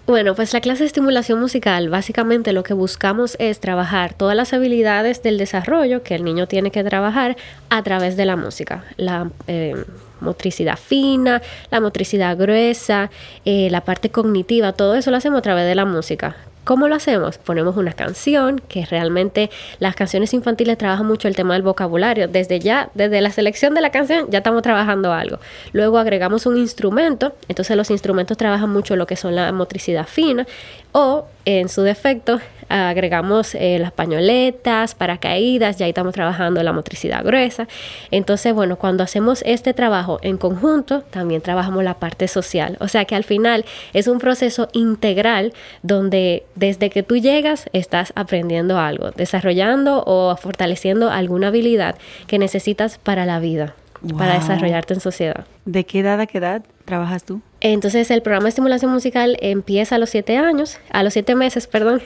[0.06, 4.54] Bueno, pues la clase de estimulación musical, básicamente lo que buscamos es trabajar todas las
[4.54, 7.36] habilidades del desarrollo que el niño tiene que trabajar
[7.70, 8.84] a través de la música.
[8.96, 9.76] La eh,
[10.20, 13.10] motricidad fina, la motricidad gruesa,
[13.44, 16.36] eh, la parte cognitiva, todo eso lo hacemos a través de la música.
[16.68, 17.38] ¿Cómo lo hacemos?
[17.38, 19.50] Ponemos una canción, que realmente
[19.80, 22.28] las canciones infantiles trabajan mucho el tema del vocabulario.
[22.28, 25.40] Desde ya, desde la selección de la canción, ya estamos trabajando algo.
[25.72, 30.46] Luego agregamos un instrumento, entonces los instrumentos trabajan mucho lo que son la motricidad fina
[30.92, 37.24] o en su defecto agregamos eh, las pañoletas, paracaídas, ya ahí estamos trabajando la motricidad
[37.24, 37.68] gruesa.
[38.12, 42.78] Entonces, bueno, cuando hacemos este trabajo en conjunto, también trabajamos la parte social.
[42.80, 48.12] O sea que al final es un proceso integral donde desde que tú llegas estás
[48.16, 53.76] aprendiendo algo, desarrollando o fortaleciendo alguna habilidad que necesitas para la vida,
[54.18, 55.46] para desarrollarte en sociedad.
[55.66, 57.42] ¿De qué edad a qué edad trabajas tú?
[57.62, 61.68] Entonces el programa de estimulación musical empieza a los siete años, a los siete meses,
[61.72, 62.02] perdón,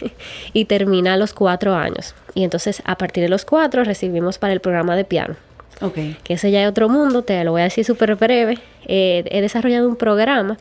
[0.54, 2.14] y termina a los cuatro años.
[2.34, 5.36] Y entonces a partir de los cuatro recibimos para el programa de piano.
[5.80, 6.18] Okay.
[6.24, 8.60] Que ese ya es otro mundo, te lo voy a decir súper breve.
[8.86, 10.58] Eh, he desarrollado un programa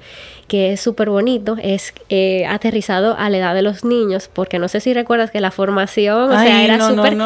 [0.50, 4.66] que es súper bonito, es eh, aterrizado a la edad de los niños, porque no
[4.66, 7.16] sé si recuerdas que la formación, o sea, era súper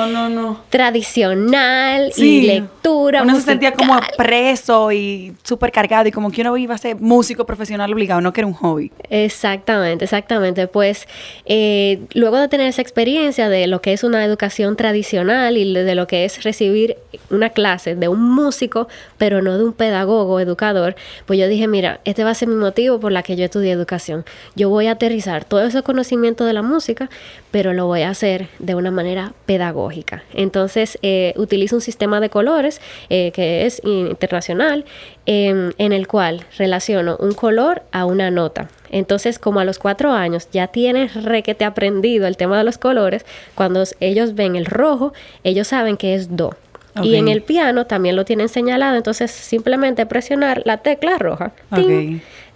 [0.68, 3.22] tradicional y lectura.
[3.22, 7.00] Uno se sentía como preso y súper cargado y como que uno iba a ser
[7.00, 8.92] músico profesional obligado, no que era un hobby.
[9.08, 10.68] Exactamente, exactamente.
[10.68, 11.08] Pues
[11.46, 15.94] eh, luego de tener esa experiencia de lo que es una educación tradicional y de
[15.94, 16.98] lo que es recibir
[17.30, 20.83] una clase de un músico, pero no de un pedagogo, educador,
[21.26, 23.72] pues yo dije, mira, este va a ser mi motivo por la que yo estudié
[23.72, 24.24] educación.
[24.54, 27.08] Yo voy a aterrizar todo ese conocimiento de la música,
[27.50, 30.24] pero lo voy a hacer de una manera pedagógica.
[30.32, 34.84] Entonces, eh, utilizo un sistema de colores eh, que es internacional,
[35.26, 38.68] em, en el cual relaciono un color a una nota.
[38.90, 43.24] Entonces, como a los cuatro años ya tienes requete aprendido el tema de los colores,
[43.54, 46.54] cuando ellos ven el rojo, ellos saben que es do.
[47.02, 51.52] Y en el piano también lo tienen señalado, entonces simplemente presionar la tecla roja.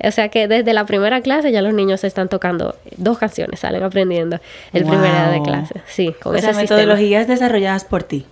[0.05, 3.83] O sea que desde la primera clase ya los niños están tocando dos canciones, salen
[3.83, 4.39] aprendiendo
[4.73, 5.75] el primer día de clase.
[5.87, 8.27] Sí, con o metodologías desarrolladas por ti.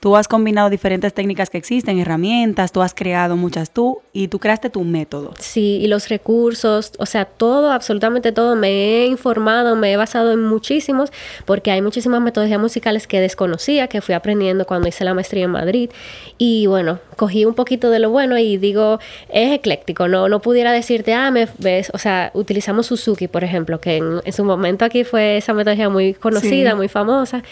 [0.00, 4.38] Tú has combinado diferentes técnicas que existen, herramientas, tú has creado muchas tú y tú
[4.38, 5.34] creaste tu método.
[5.40, 10.30] Sí, y los recursos, o sea, todo, absolutamente todo, me he informado, me he basado
[10.30, 11.10] en muchísimos,
[11.46, 15.50] porque hay muchísimas metodologías musicales que desconocía, que fui aprendiendo cuando hice la maestría en
[15.50, 15.90] Madrid.
[16.38, 20.70] Y bueno, cogí un poquito de lo bueno y digo, es ecléctico, no, no pudiera
[20.70, 25.02] decirte, ah, me ves, o sea, utilizamos Suzuki, por ejemplo, que en, su momento aquí
[25.02, 27.42] fue esa metodología muy conocida, muy famosa.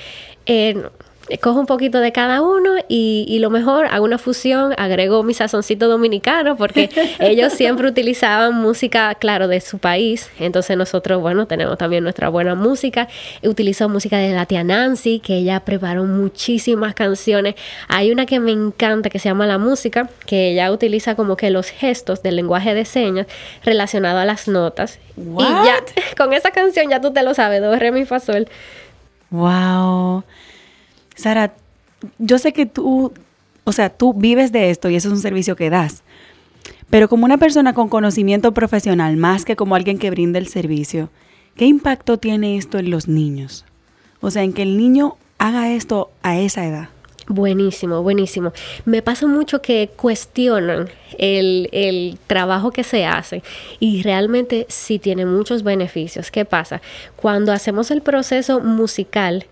[0.47, 0.81] Eh,
[1.41, 5.89] cojo un poquito de cada uno y, lo mejor hago una fusión, agrego mi sazoncito
[5.89, 10.31] dominicano porque ellos siempre utilizaban música, claro, de su país.
[10.39, 13.09] Entonces nosotros, bueno, tenemos también nuestra buena música.
[13.43, 17.57] Utilizo música de la tía Nancy, que ella preparó muchísimas canciones.
[17.89, 21.51] Hay una que me encanta que se llama La Música, que ella utiliza como que
[21.51, 23.27] los gestos del lenguaje de señas
[23.65, 24.99] relacionado a las notas.
[25.17, 25.77] Y ya,
[26.17, 28.49] con esa canción ya tú te lo sabes, do, re, mi, fa, sol.
[29.31, 30.25] Wow.
[31.17, 31.55] Sara,
[32.19, 33.13] yo sé que tú,
[33.65, 36.05] o sea, tú vives de esto y eso es un servicio que das.
[36.91, 41.11] Pero como una persona con conocimiento profesional, más que como alguien que brinda el servicio,
[41.57, 43.65] ¿qué impacto tiene esto en los niños?
[44.21, 46.89] O sea, en que el niño haga esto a esa edad.
[47.29, 48.53] Buenísimo, buenísimo.
[48.85, 53.43] Me pasa mucho que cuestionan el, el, trabajo que se hace
[53.81, 56.31] y realmente sí tiene muchos beneficios.
[56.31, 56.81] ¿Qué pasa?
[57.17, 59.47] Cuando hacemos el proceso musical,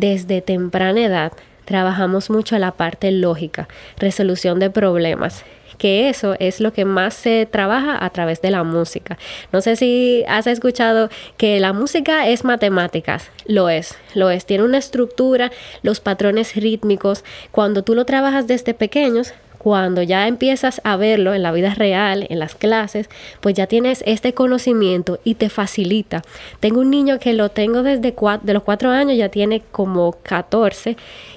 [0.00, 1.32] desde temprana edad
[1.66, 5.44] trabajamos mucho la parte lógica, resolución de problemas
[5.78, 9.18] que eso es lo que más se trabaja a través de la música.
[9.50, 11.08] No sé si has escuchado
[11.38, 15.50] que la música es matemáticas, lo es, lo es, tiene una estructura,
[15.82, 19.32] los patrones rítmicos, cuando tú lo trabajas desde pequeños,
[19.62, 23.10] cuando ya empiezas a verlo en la vida real, en las clases,
[23.42, 26.22] pues ya tienes este conocimiento y te facilita.
[26.60, 30.96] Tengo un niño que lo tengo desde de los cuatro años, ya tiene como 14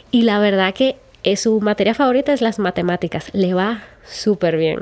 [0.10, 4.80] y la verdad que es su materia favorita es las matemáticas, le va súper bien.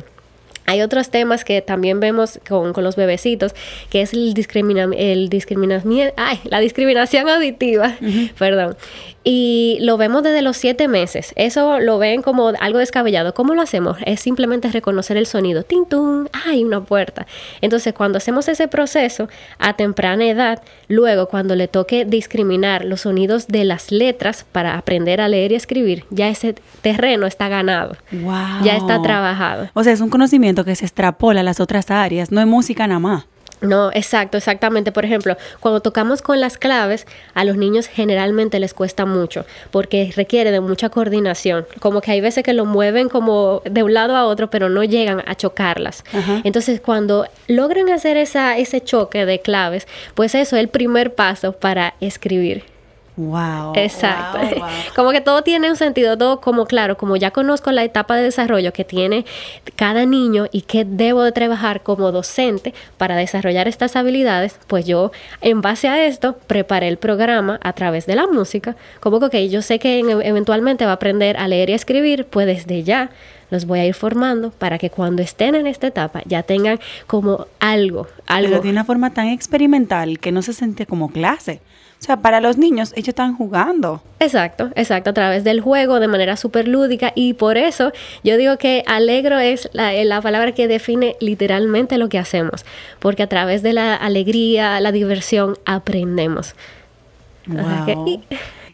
[0.72, 3.54] Hay otros temas que también vemos con, los bebecitos,
[3.90, 7.98] que es el, discrimina, el discriminación, ay, la discriminación auditiva,
[8.40, 8.78] perdón.
[9.24, 11.34] Y lo vemos desde los siete meses.
[11.36, 13.36] Eso lo ven como algo descabellado.
[13.36, 13.98] ¿Cómo lo hacemos?
[14.06, 15.62] Es simplemente reconocer el sonido.
[15.62, 15.86] ¡Tin,
[16.46, 17.28] ¡Ay, una puerta!
[17.62, 19.30] Entonces, cuando hacemos ese proceso
[19.60, 25.22] a temprana edad, luego cuando le toque discriminar los sonidos de las letras para aprender
[25.22, 27.98] a leer y escribir, ya ese terreno está ganado.
[28.64, 29.70] Ya está trabajado.
[29.74, 32.32] O sea, es un conocimiento que se extrapola a las otras áreas.
[32.32, 33.26] No es música nada más.
[33.62, 34.92] No, exacto, exactamente.
[34.92, 40.12] Por ejemplo, cuando tocamos con las claves, a los niños generalmente les cuesta mucho porque
[40.16, 41.68] requiere de mucha coordinación.
[41.80, 44.84] Como que hay veces que lo mueven como de un lado a otro, pero no
[44.84, 46.04] llegan a chocarlas.
[46.44, 51.54] Entonces, cuando logran hacer esa, ese choque de claves, pues eso es el primer paso
[51.54, 52.71] para escribir.
[53.18, 53.74] Wow.
[53.76, 54.40] Exacto.
[54.96, 58.24] Como que todo tiene un sentido, todo como claro, como ya conozco la etapa de
[58.24, 59.26] desarrollo que tiene
[59.76, 65.12] cada niño y que debo de trabajar como docente para desarrollar estas habilidades, pues yo
[65.42, 69.50] en base a esto preparé el programa a través de la música, como que okay,
[69.50, 73.10] yo sé que eventualmente va a aprender a leer y a escribir, pues desde ya
[73.50, 77.48] los voy a ir formando para que cuando estén en esta etapa ya tengan como
[77.60, 78.50] algo, algo.
[78.50, 81.60] Pero de una forma tan experimental que no se siente como clase.
[82.02, 84.02] O sea, para los niños, ellos están jugando.
[84.20, 87.14] Exacto, exacto, a través del juego, de manera súper lúdica.
[87.14, 87.92] Y por eso
[88.24, 92.66] yo digo que alegro es la, la, palabra que define literalmente lo que hacemos.
[92.98, 96.56] Porque a través de la alegría, la diversión, aprendemos.
[97.46, 98.24] Wow.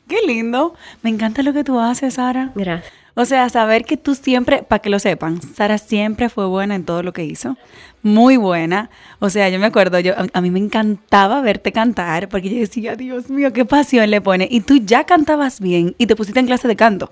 [0.07, 0.75] Qué lindo.
[1.01, 2.51] Me encanta lo que tú haces, Sara.
[2.55, 2.93] Gracias.
[3.19, 6.83] O sea, saber que tú siempre, para que lo sepan, Sara siempre fue buena en
[6.83, 7.57] todo lo que hizo.
[8.03, 8.91] Muy buena.
[9.17, 12.95] O sea, yo me acuerdo, yo, a, mí me encantaba verte cantar, porque yo decía,
[12.95, 14.47] Dios mío, qué pasión le pone.
[14.51, 17.11] Y tú ya cantabas bien y te pusiste en clase de canto.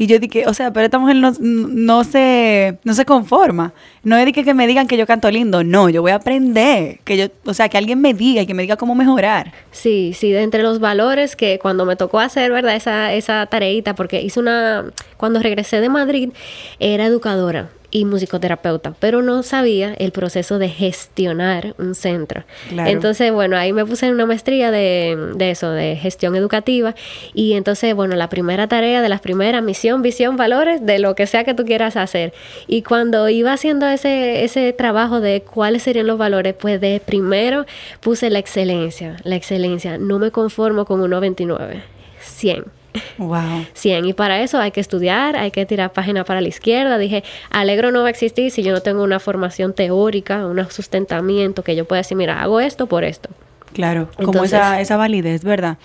[0.00, 3.74] Y yo dije, o sea, pero esta mujer no, no, se, no se conforma.
[4.02, 7.00] No es de que, me digan que yo canto lindo, no, yo voy a aprender.
[7.04, 9.52] Que yo, o sea, que alguien me diga y que me diga cómo mejorar.
[9.72, 12.76] Sí, sí, de entre los valores que cuando me tocó hacer, ¿verdad?
[12.76, 14.86] Esa, esa tareita, porque hice una,
[15.18, 16.30] cuando regresé de Madrid,
[16.78, 22.44] era educadora y musicoterapeuta, pero no sabía el proceso de gestionar un centro.
[22.70, 26.94] Entonces, bueno, ahí me puse en una maestría de, de, eso, de gestión educativa.
[27.34, 31.26] Y entonces, bueno, la primera tarea de las primeras, misión, visión, valores, de lo que
[31.26, 32.32] sea que tú quieras hacer.
[32.66, 37.66] Y cuando iba haciendo ese, ese trabajo de cuáles serían los valores, pues de primero
[38.00, 39.98] puse la excelencia, la excelencia.
[39.98, 41.82] No me conformo con un 99,
[42.20, 42.79] 100
[43.18, 43.66] Wow.
[43.74, 44.06] 100.
[44.06, 46.98] Y para eso hay que estudiar, hay que tirar página para la izquierda.
[46.98, 51.62] Dije, alegro no va a existir si yo no tengo una formación teórica, un sustentamiento
[51.62, 53.28] que yo pueda decir, mira, hago esto por esto.
[53.72, 55.78] Claro, como esa, esa validez, ¿verdad?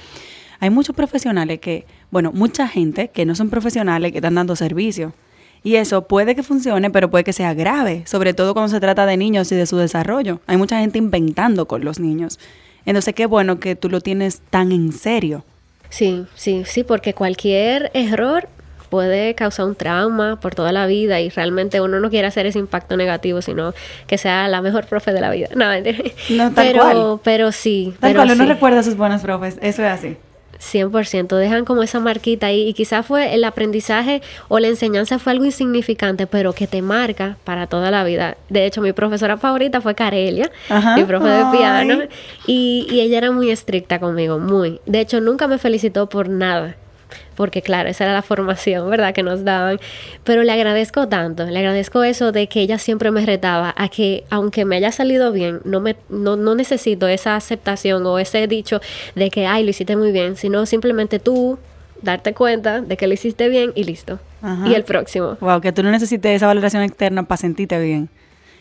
[0.60, 5.14] Hay muchos profesionales que, bueno, mucha gente que no son profesionales que están dando servicio.
[5.64, 9.06] Y eso puede que funcione, pero puede que sea grave, sobre todo cuando se trata
[9.06, 10.40] de niños y de su desarrollo.
[10.46, 12.40] Hay mucha gente inventando con los niños.
[12.86, 15.44] Entonces, qué bueno que tú lo tienes tan en serio.
[15.96, 18.50] Sí, sí, sí, porque cualquier error
[18.90, 22.60] puede causar un trauma por toda la vida y realmente uno no quiere hacer ese
[22.60, 23.74] impacto negativo, sino
[24.06, 25.48] que sea la mejor profe de la vida.
[25.56, 27.20] No, no tal pero, cual.
[27.24, 27.94] pero sí.
[28.02, 28.36] Tal pero cual, sí.
[28.36, 30.18] uno recuerda a sus buenos profes, eso es así.
[30.74, 35.34] 100%, dejan como esa marquita ahí y quizás fue el aprendizaje o la enseñanza fue
[35.34, 38.38] algo insignificante, pero que te marca para toda la vida.
[38.50, 40.52] De hecho, mi profesora favorita fue Carelia,
[40.96, 42.00] mi profe de piano,
[42.48, 44.80] y, y ella era muy estricta conmigo, muy.
[44.86, 46.76] De hecho, nunca me felicitó por nada
[47.36, 49.14] porque claro, esa era la formación, ¿verdad?
[49.14, 49.80] Que nos daban.
[50.24, 54.24] Pero le agradezco tanto, le agradezco eso de que ella siempre me retaba a que
[54.30, 58.80] aunque me haya salido bien, no, me, no, no necesito esa aceptación o ese dicho
[59.16, 61.60] de que, ay, lo hiciste muy bien, sino simplemente tú
[62.02, 64.20] darte cuenta de que lo hiciste bien y listo.
[64.66, 65.38] Y el próximo.
[65.42, 68.10] Wow, que tú no necesites esa valoración externa para sentirte bien.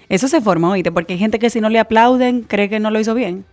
[0.09, 2.91] Eso se forma, oíste, porque hay gente que si no le aplauden cree que no
[2.91, 3.45] lo hizo bien.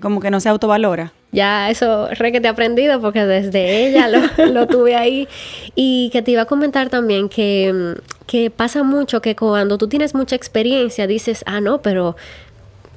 [0.00, 1.12] Como que no se autovalora.
[1.32, 5.28] Ya eso re que te he aprendido porque desde ella lo, tuve ahí.
[5.74, 7.94] Y que te iba a comentar también que,
[8.26, 12.16] que pasa mucho que cuando tú tienes mucha experiencia dices, ah, no, pero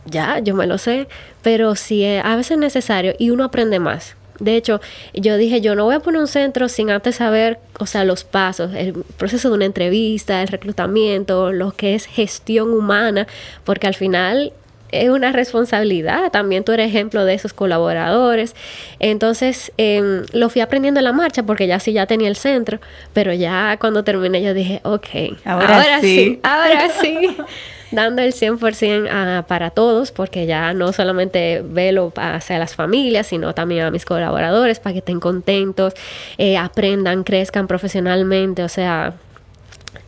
[0.06, 1.08] ya, yo me lo sé.
[1.42, 4.16] Pero sí, a veces es necesario y uno aprende más.
[4.40, 4.82] De hecho,
[5.14, 8.24] yo dije, yo no voy a poner un centro sin antes saber, o sea, los
[8.24, 13.28] pasos, el proceso de una entrevista, el reclutamiento, lo que es gestión humana,
[13.64, 14.54] porque al final
[14.92, 16.32] es una responsabilidad.
[16.32, 18.56] También tú eres ejemplo de esos colaboradores.
[19.00, 22.80] Entonces, eh, lo fui aprendiendo en la marcha porque ya sí ya tenía el centro,
[23.14, 25.08] pero ya cuando terminé yo dije, ok,
[25.46, 26.16] ahora, ahora sí.
[26.16, 27.38] sí, ahora sí.
[27.92, 33.54] dando el 100% a, para todos, porque ya no solamente velo hacia las familias, sino
[33.54, 35.94] también a mis colaboradores para que estén contentos,
[36.38, 39.14] eh, aprendan, crezcan profesionalmente, o sea,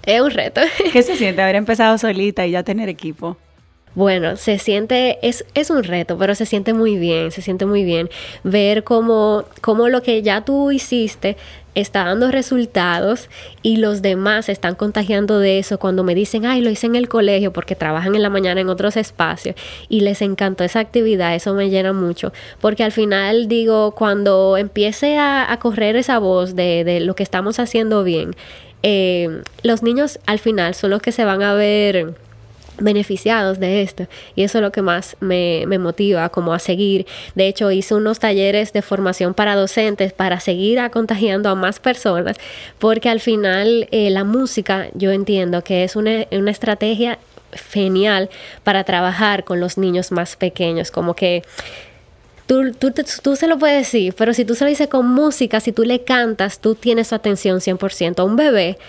[0.06, 0.62] es un reto.
[0.92, 3.38] ¿Qué se siente haber empezado solita y ya tener equipo?
[3.96, 7.84] Bueno, se siente, es, es un reto, pero se siente muy bien, se siente muy
[7.84, 8.10] bien
[8.44, 11.38] ver cómo, cómo lo que ya tú hiciste
[11.74, 13.30] está dando resultados
[13.62, 16.96] y los demás se están contagiando de eso cuando me dicen, ay, lo hice en
[16.96, 19.56] el colegio porque trabajan en la mañana en otros espacios
[19.88, 25.18] y les encantó esa actividad, eso me llena mucho, porque al final digo, cuando empiece
[25.18, 28.36] a, a correr esa voz de, de, lo que estamos haciendo bien,
[28.84, 32.14] eh, los niños al final son los que se van a ver
[32.80, 37.06] beneficiados de esto y eso es lo que más me, motiva como a seguir
[37.36, 41.80] de hecho hice unos talleres de formación para docentes para seguir a contagiando a más
[41.80, 42.38] personas
[42.80, 47.20] porque al final eh, la música yo entiendo que es una, una estrategia
[47.54, 48.30] genial
[48.64, 51.44] para trabajar con los niños más pequeños como que
[52.50, 55.60] Tú, tú, tú, se lo puedes decir, pero si tú se lo dices con música,
[55.60, 58.18] si tú le cantas, tú tienes su atención 100%.
[58.18, 58.80] A un bebé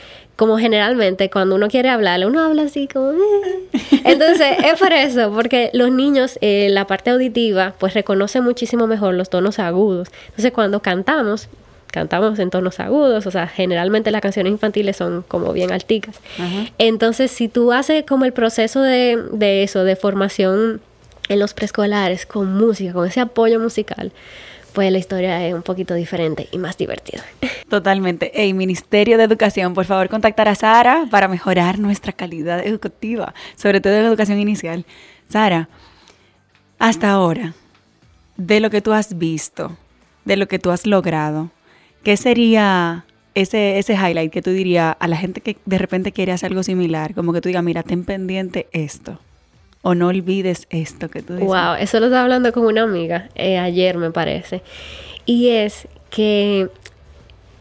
[0.41, 3.11] como generalmente cuando uno quiere hablarle, uno habla así como...
[3.13, 3.69] Eh".
[4.07, 9.13] Entonces, es por eso, porque los niños, eh, la parte auditiva, pues reconoce muchísimo mejor
[9.13, 10.09] los tonos agudos.
[10.29, 11.51] Entonces, cuando cantamos,
[11.89, 16.19] cantamos en tonos agudos, o sea, generalmente las canciones infantiles son como bien alticas.
[16.79, 20.81] Entonces, si tú haces como el proceso de, de eso, de formación
[21.29, 24.11] en los preescolares con música, con ese apoyo musical,
[24.73, 27.25] pues la historia es un poquito diferente y más divertida.
[27.69, 28.31] Totalmente.
[28.35, 33.81] Hey, Ministerio de Educación, por favor, contactar a Sara para mejorar nuestra calidad educativa, sobre
[33.81, 34.85] todo en educación inicial.
[35.29, 35.69] Sara,
[36.79, 37.55] hasta ahora,
[38.37, 39.77] de lo que tú has visto,
[40.25, 41.51] de lo que tú has logrado,
[42.03, 43.05] ¿qué sería
[43.35, 46.63] ese, ese highlight que tú dirías a la gente que de repente quiere hacer algo
[46.63, 47.15] similar?
[47.15, 49.19] Como que tú digas, mira, ten pendiente esto
[49.83, 51.49] o no olvides esto que tú dices.
[51.49, 54.63] Wow, eso lo estaba hablando con una amiga eh, ayer, me parece.
[55.27, 56.69] Y es que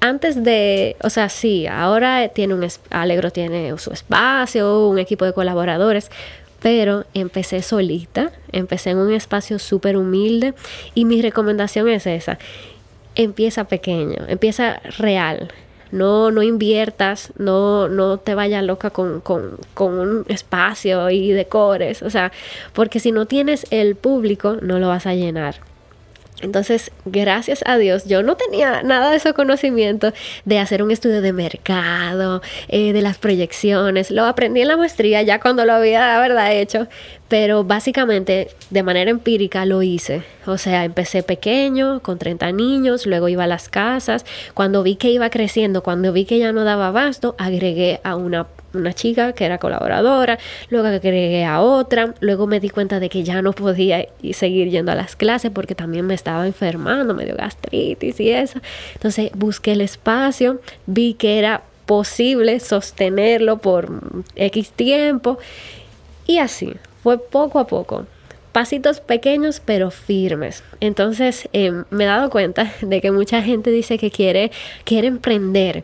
[0.02, 5.34] antes de, o sea, sí, ahora tiene un, Alegro tiene su espacio, un equipo de
[5.34, 6.10] colaboradores,
[6.62, 10.54] pero empecé solita, empecé en un espacio súper humilde
[10.94, 12.38] y mi recomendación es esa,
[13.16, 15.52] empieza pequeño, empieza real,
[15.92, 22.02] no, no inviertas, no, no te vayas loca con, con, con un espacio y decores,
[22.04, 22.32] o sea,
[22.74, 25.69] porque si no tienes el público, no lo vas a llenar.
[26.42, 30.14] Entonces, gracias a Dios, yo no tenía nada de ese conocimiento
[30.46, 34.12] de hacer un estudio de mercado, eh, de las proyecciones.
[34.12, 36.88] Lo aprendí en la maestría ya cuando lo había, verdad, hecho.
[37.28, 40.24] Pero básicamente, de manera empírica, lo hice.
[40.46, 44.26] O sea, empecé pequeño, con 30 niños, luego iba a las casas.
[44.54, 48.48] Cuando vi que iba creciendo, cuando vi que ya no daba abasto, agregué a una
[48.74, 50.38] una chica que era colaboradora,
[50.70, 54.92] luego agregué a otra, luego me di cuenta de que ya no podía seguir yendo
[54.92, 58.60] a las clases porque también me estaba enfermando, me dio gastritis y eso.
[58.94, 63.90] Entonces busqué el espacio, vi que era posible sostenerlo por
[64.36, 65.40] X tiempo
[66.28, 68.06] y así, fue poco a poco.
[68.52, 70.64] Pasitos pequeños pero firmes.
[70.80, 74.52] Entonces em, me he dado cuenta de que mucha gente dice que quiere,
[74.84, 75.84] quiere emprender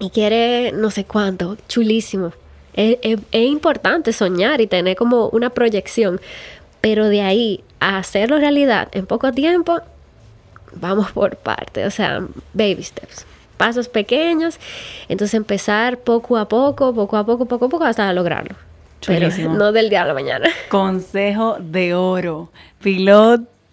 [0.00, 2.32] y quiere no sé cuánto, chulísimo.
[2.74, 2.98] Es,
[3.30, 6.20] importante soñar y tener como una proyección,
[6.80, 9.80] pero de ahí a hacerlo realidad en poco tiempo,
[10.72, 13.26] vamos por parte, o sea, baby steps,
[13.56, 14.58] pasos pequeños,
[15.08, 18.56] entonces empezar poco a poco, poco a poco, poco a poco hasta lograrlo.
[19.06, 20.48] Pero no del día a la mañana.
[20.70, 22.50] Consejo de oro.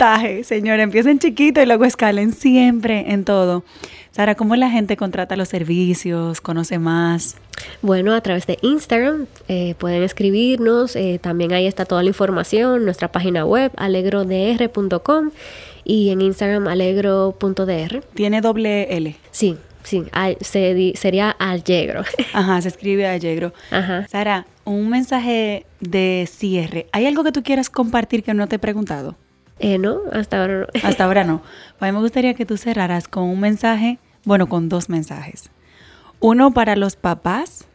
[0.02, 0.80] Pilotaje, señor.
[0.80, 3.64] Empiecen chiquito y luego escalen siempre en todo.
[4.10, 7.36] Sara, ¿cómo la gente contrata los servicios, conoce más?
[7.84, 12.84] Bueno, a través de Instagram eh, pueden escribirnos, eh, también ahí está toda la información,
[12.84, 15.30] nuestra página web alegrodr.com
[15.84, 18.04] y en Instagram alegro.dr.
[18.16, 19.16] ¿Tiene doble L?
[19.30, 20.06] Sí, sí,
[20.42, 22.02] sería Allegro.
[22.34, 23.54] Ajá, se escribe Allegro.
[23.70, 24.08] Ajá.
[24.08, 26.88] Sara, un mensaje de cierre.
[26.92, 29.16] ¿Hay algo que tú quieras compartir que no te he preguntado?
[29.64, 30.68] Eh, no, hasta ahora no.
[30.84, 31.44] hasta ahora no.
[31.80, 35.52] A mí me gustaría que tú cerraras con un mensaje, bueno, con dos mensajes.
[36.20, 37.66] Uno para los papás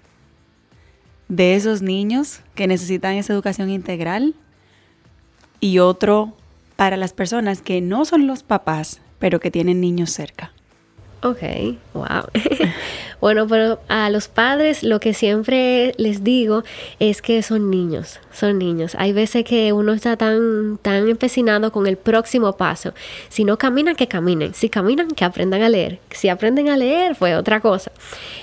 [1.29, 4.35] de esos niños que necesitan esa educación integral
[5.61, 6.37] y otro
[6.75, 10.53] para las personas que no son los papás, pero que tienen niños cerca.
[11.23, 11.43] Ok,
[11.95, 12.25] wow.
[13.21, 16.63] bueno, pero a los padres lo que siempre les digo
[17.01, 18.95] es que son niños, son niños.
[18.99, 22.93] Hay veces que uno está tan, tan empecinado con el próximo paso.
[23.31, 24.53] Si no caminan, que caminen.
[24.53, 25.99] Si caminan, que aprendan a leer.
[26.11, 27.91] Si aprenden a leer, fue otra cosa.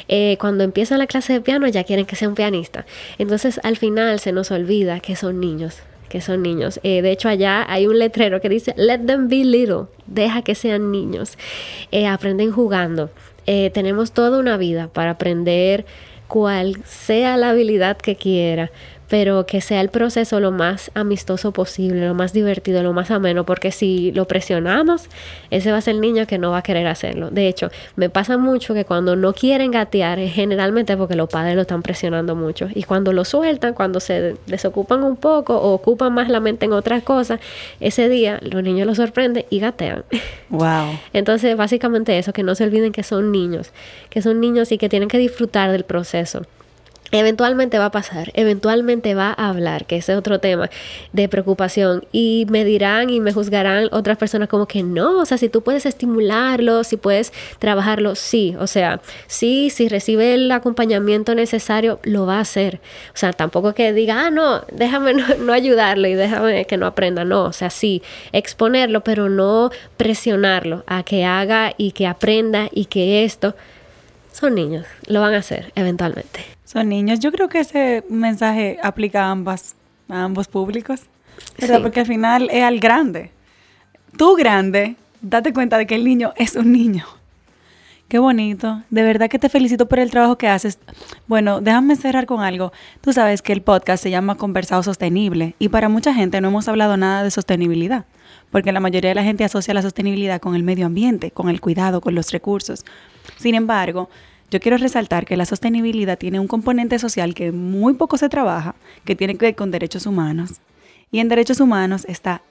[0.07, 2.85] Eh, cuando empiezan la clase de piano ya quieren que sea un pianista.
[3.19, 6.79] Entonces al final se nos olvida que son niños que son niños.
[6.83, 10.53] Eh, de hecho, allá hay un letrero que dice, let them be little, deja que
[10.53, 11.39] sean niños.
[11.91, 13.09] Eh, aprenden jugando.
[13.47, 15.87] Eh, tenemos toda una vida para aprender
[16.27, 18.69] cual sea la habilidad que quiera
[19.13, 23.45] pero que sea el proceso lo más amistoso posible, lo más divertido, lo más ameno,
[23.45, 25.07] porque si lo presionamos,
[25.51, 27.29] ese va a ser el niño que no va a querer hacerlo.
[27.29, 31.53] De hecho, me pasa mucho que cuando no quieren gatear es generalmente porque los padres
[31.53, 36.11] lo están presionando mucho y cuando lo sueltan, cuando se desocupan un poco o ocupan
[36.11, 37.39] más la mente en otras cosas,
[37.79, 40.05] ese día los niños lo sorprenden y gatean.
[40.49, 40.99] Wow.
[41.13, 43.71] Entonces, básicamente eso, que no se olviden que son niños,
[44.11, 46.43] que son niños y que tienen que disfrutar del proceso
[47.15, 50.71] Eventualmente va a pasar, eventualmente va a hablar, que ese es otro tema
[51.11, 52.05] de preocupación.
[52.11, 55.61] Y me dirán y me juzgarán otras personas como que no, o sea, si tú
[55.61, 62.25] puedes estimularlo, si puedes trabajarlo, sí, o sea, sí, si recibe el acompañamiento necesario, lo
[62.25, 62.81] va a hacer.
[63.13, 66.87] O sea, tampoco que diga, ah, no, déjame no, no ayudarlo y déjame que no
[66.87, 68.01] aprenda, no, o sea, sí,
[68.31, 73.55] exponerlo, pero no presionarlo a que haga y que aprenda y que esto
[74.31, 76.43] son niños, lo van a hacer eventualmente.
[76.73, 77.19] Son niños.
[77.19, 79.75] Yo creo que ese mensaje aplica a ambas,
[80.09, 81.01] a ambos públicos.
[81.81, 83.29] Porque al final es al grande.
[84.17, 87.05] Tú grande, date cuenta de que el niño es un niño.
[88.07, 88.81] Qué bonito.
[88.89, 90.79] De verdad que te felicito por el trabajo que haces.
[91.27, 92.71] Bueno, déjame cerrar con algo.
[93.01, 96.67] Tú sabes que el podcast se llama Conversado Sostenible y para mucha gente no hemos
[96.67, 98.05] hablado nada de sostenibilidad,
[98.51, 101.61] porque la mayoría de la gente asocia la sostenibilidad con el medio ambiente, con el
[101.61, 102.83] cuidado, con los recursos.
[103.37, 104.09] Sin embargo,
[104.51, 108.75] yo quiero resaltar que la sostenibilidad tiene un componente social que muy poco se trabaja,
[109.05, 110.61] que tiene que ver con derechos humanos.
[111.11, 112.41] Y en derechos humanos está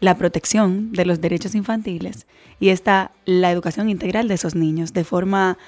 [0.00, 2.26] la protección de los derechos infantiles
[2.60, 5.58] y está la educación integral de esos niños de forma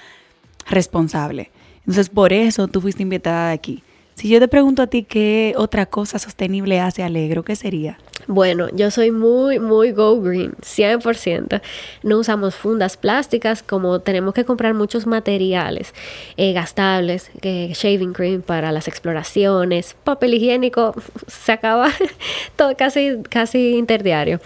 [0.69, 1.51] responsable.
[1.81, 3.83] Entonces, por eso tú fuiste invitada aquí.
[4.15, 7.99] Si yo te pregunto a ti qué otra cosa sostenible hace Alegro, ¿qué sería?
[8.27, 11.61] Bueno, yo soy muy, muy go green, 100%.
[12.03, 15.95] No usamos fundas plásticas como tenemos que comprar muchos materiales
[16.37, 20.95] eh, gastables, eh, shaving cream para las exploraciones, papel higiénico,
[21.27, 21.89] se acaba
[22.57, 24.41] todo casi, casi interdiario.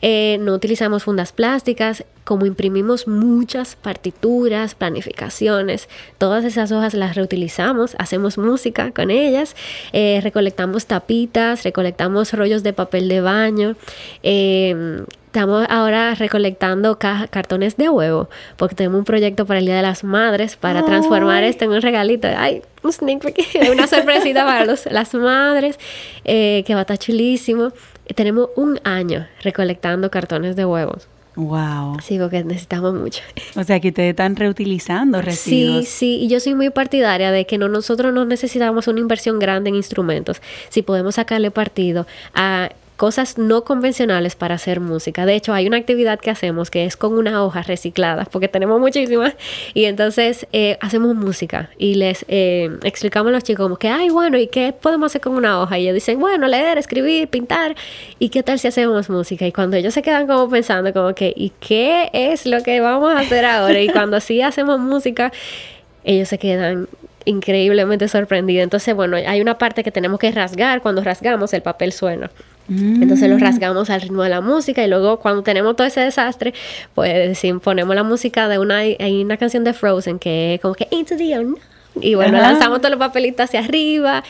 [0.00, 7.96] Eh, no utilizamos fundas plásticas, como imprimimos muchas partituras, planificaciones, todas esas hojas las reutilizamos,
[7.98, 9.54] hacemos música con ellas,
[9.92, 13.76] recolectamos tapitas, recolectamos rollos de papel de baño.
[14.22, 15.04] Em,
[15.36, 20.02] estamos ahora recolectando cartones de huevo porque tenemos un proyecto para el Día de las
[20.02, 22.26] Madres para transformar esto en un regalito.
[22.36, 25.78] Ay, un sneak peek, una sorpresita para los, las madres
[26.24, 27.72] eh, que va a estar chulísimo.
[28.14, 31.08] Tenemos un año recolectando cartones de huevos.
[31.36, 31.98] Wow.
[32.02, 33.22] Sí, porque necesitamos mucho.
[33.56, 35.84] O sea, que ustedes están reutilizando residuos.
[35.84, 39.38] Sí, sí, y yo soy muy partidaria de que no, nosotros no necesitamos una inversión
[39.38, 40.40] grande en instrumentos.
[40.70, 45.26] Si podemos sacarle partido a cosas no convencionales para hacer música.
[45.26, 48.80] De hecho, hay una actividad que hacemos que es con una hoja reciclada, porque tenemos
[48.80, 49.34] muchísimas,
[49.74, 54.08] y entonces eh, hacemos música y les eh, explicamos a los chicos como que, ay,
[54.08, 55.78] bueno, ¿y qué podemos hacer con una hoja?
[55.78, 57.76] Y ellos dicen, bueno, leer, escribir, pintar,
[58.18, 59.46] ¿y qué tal si hacemos música?
[59.46, 63.12] Y cuando ellos se quedan como pensando como que, ¿y qué es lo que vamos
[63.12, 63.80] a hacer ahora?
[63.80, 65.32] Y cuando sí hacemos música,
[66.04, 66.88] ellos se quedan
[67.26, 68.64] increíblemente sorprendidos.
[68.64, 72.30] Entonces, bueno, hay una parte que tenemos que rasgar, cuando rasgamos el papel suena.
[72.68, 73.40] Entonces lo mm.
[73.40, 76.52] rasgamos al ritmo de la música y luego cuando tenemos todo ese desastre,
[76.94, 80.88] pues ponemos la música de una, hay una canción de Frozen que es como que
[80.90, 81.58] Into the Unknown.
[82.00, 84.22] Y bueno, lanzamos todos los papelitos hacia arriba.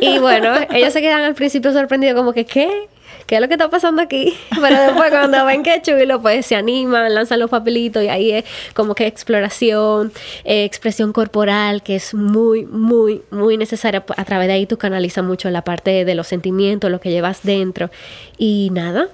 [0.00, 2.88] Y bueno, ellos se quedan al principio sorprendidos como que, ¿qué?
[3.28, 4.34] ¿Qué es lo que está pasando aquí?
[4.50, 8.44] Pero después cuando ven que chulo, pues se animan, lanzan los papelitos y ahí es
[8.74, 10.12] como que exploración,
[10.44, 14.02] eh, expresión corporal, que es muy, muy, muy necesaria.
[14.16, 17.42] A través de ahí tú canalizas mucho la parte de los sentimientos, lo que llevas
[17.42, 17.90] dentro.
[18.38, 19.08] Y nada.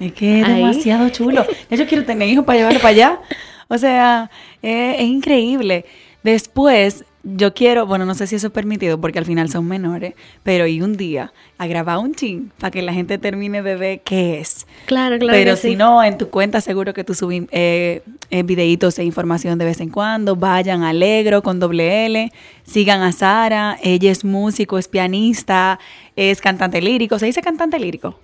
[0.00, 1.44] Es que es demasiado chulo.
[1.70, 3.20] Yo quiero tener hijos para llevarlo para allá.
[3.68, 4.30] O sea,
[4.62, 5.84] es increíble.
[6.22, 10.14] Después, yo quiero, bueno, no sé si eso es permitido porque al final son menores,
[10.42, 14.00] pero y un día a grabar un chin para que la gente termine de ver
[14.00, 14.66] qué es.
[14.86, 15.36] Claro, claro.
[15.36, 19.58] Pero si no, en tu cuenta seguro que tú subes eh, eh, videitos e información
[19.58, 20.36] de vez en cuando.
[20.36, 22.32] Vayan a Alegro con doble L,
[22.64, 25.78] sigan a Sara, ella es músico, es pianista,
[26.16, 28.18] es cantante lírico, ¿se dice cantante lírico?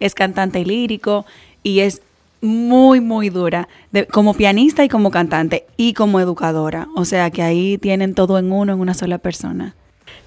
[0.00, 1.24] Es cantante lírico
[1.62, 2.02] y es
[2.46, 3.68] muy, muy dura,
[4.12, 6.88] como pianista y como cantante y como educadora.
[6.96, 9.74] O sea que ahí tienen todo en uno, en una sola persona.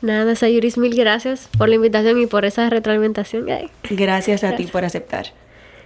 [0.02, 3.48] Nada, Sayuris, mil gracias por la invitación y por esa retroalimentación.
[3.90, 5.28] Gracias a ti por aceptar.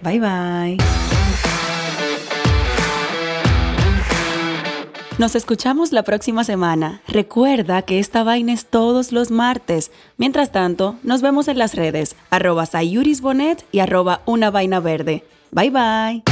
[0.02, 0.78] Bye bye.
[5.16, 7.00] Nos escuchamos la próxima semana.
[7.06, 9.92] Recuerda que esta vaina es todos los martes.
[10.16, 15.22] Mientras tanto, nos vemos en las redes, arroba y arroba una vaina verde.
[15.54, 16.22] Bye bye.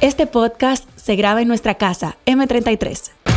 [0.00, 3.31] Este podcast se graba en nuestra casa, M33.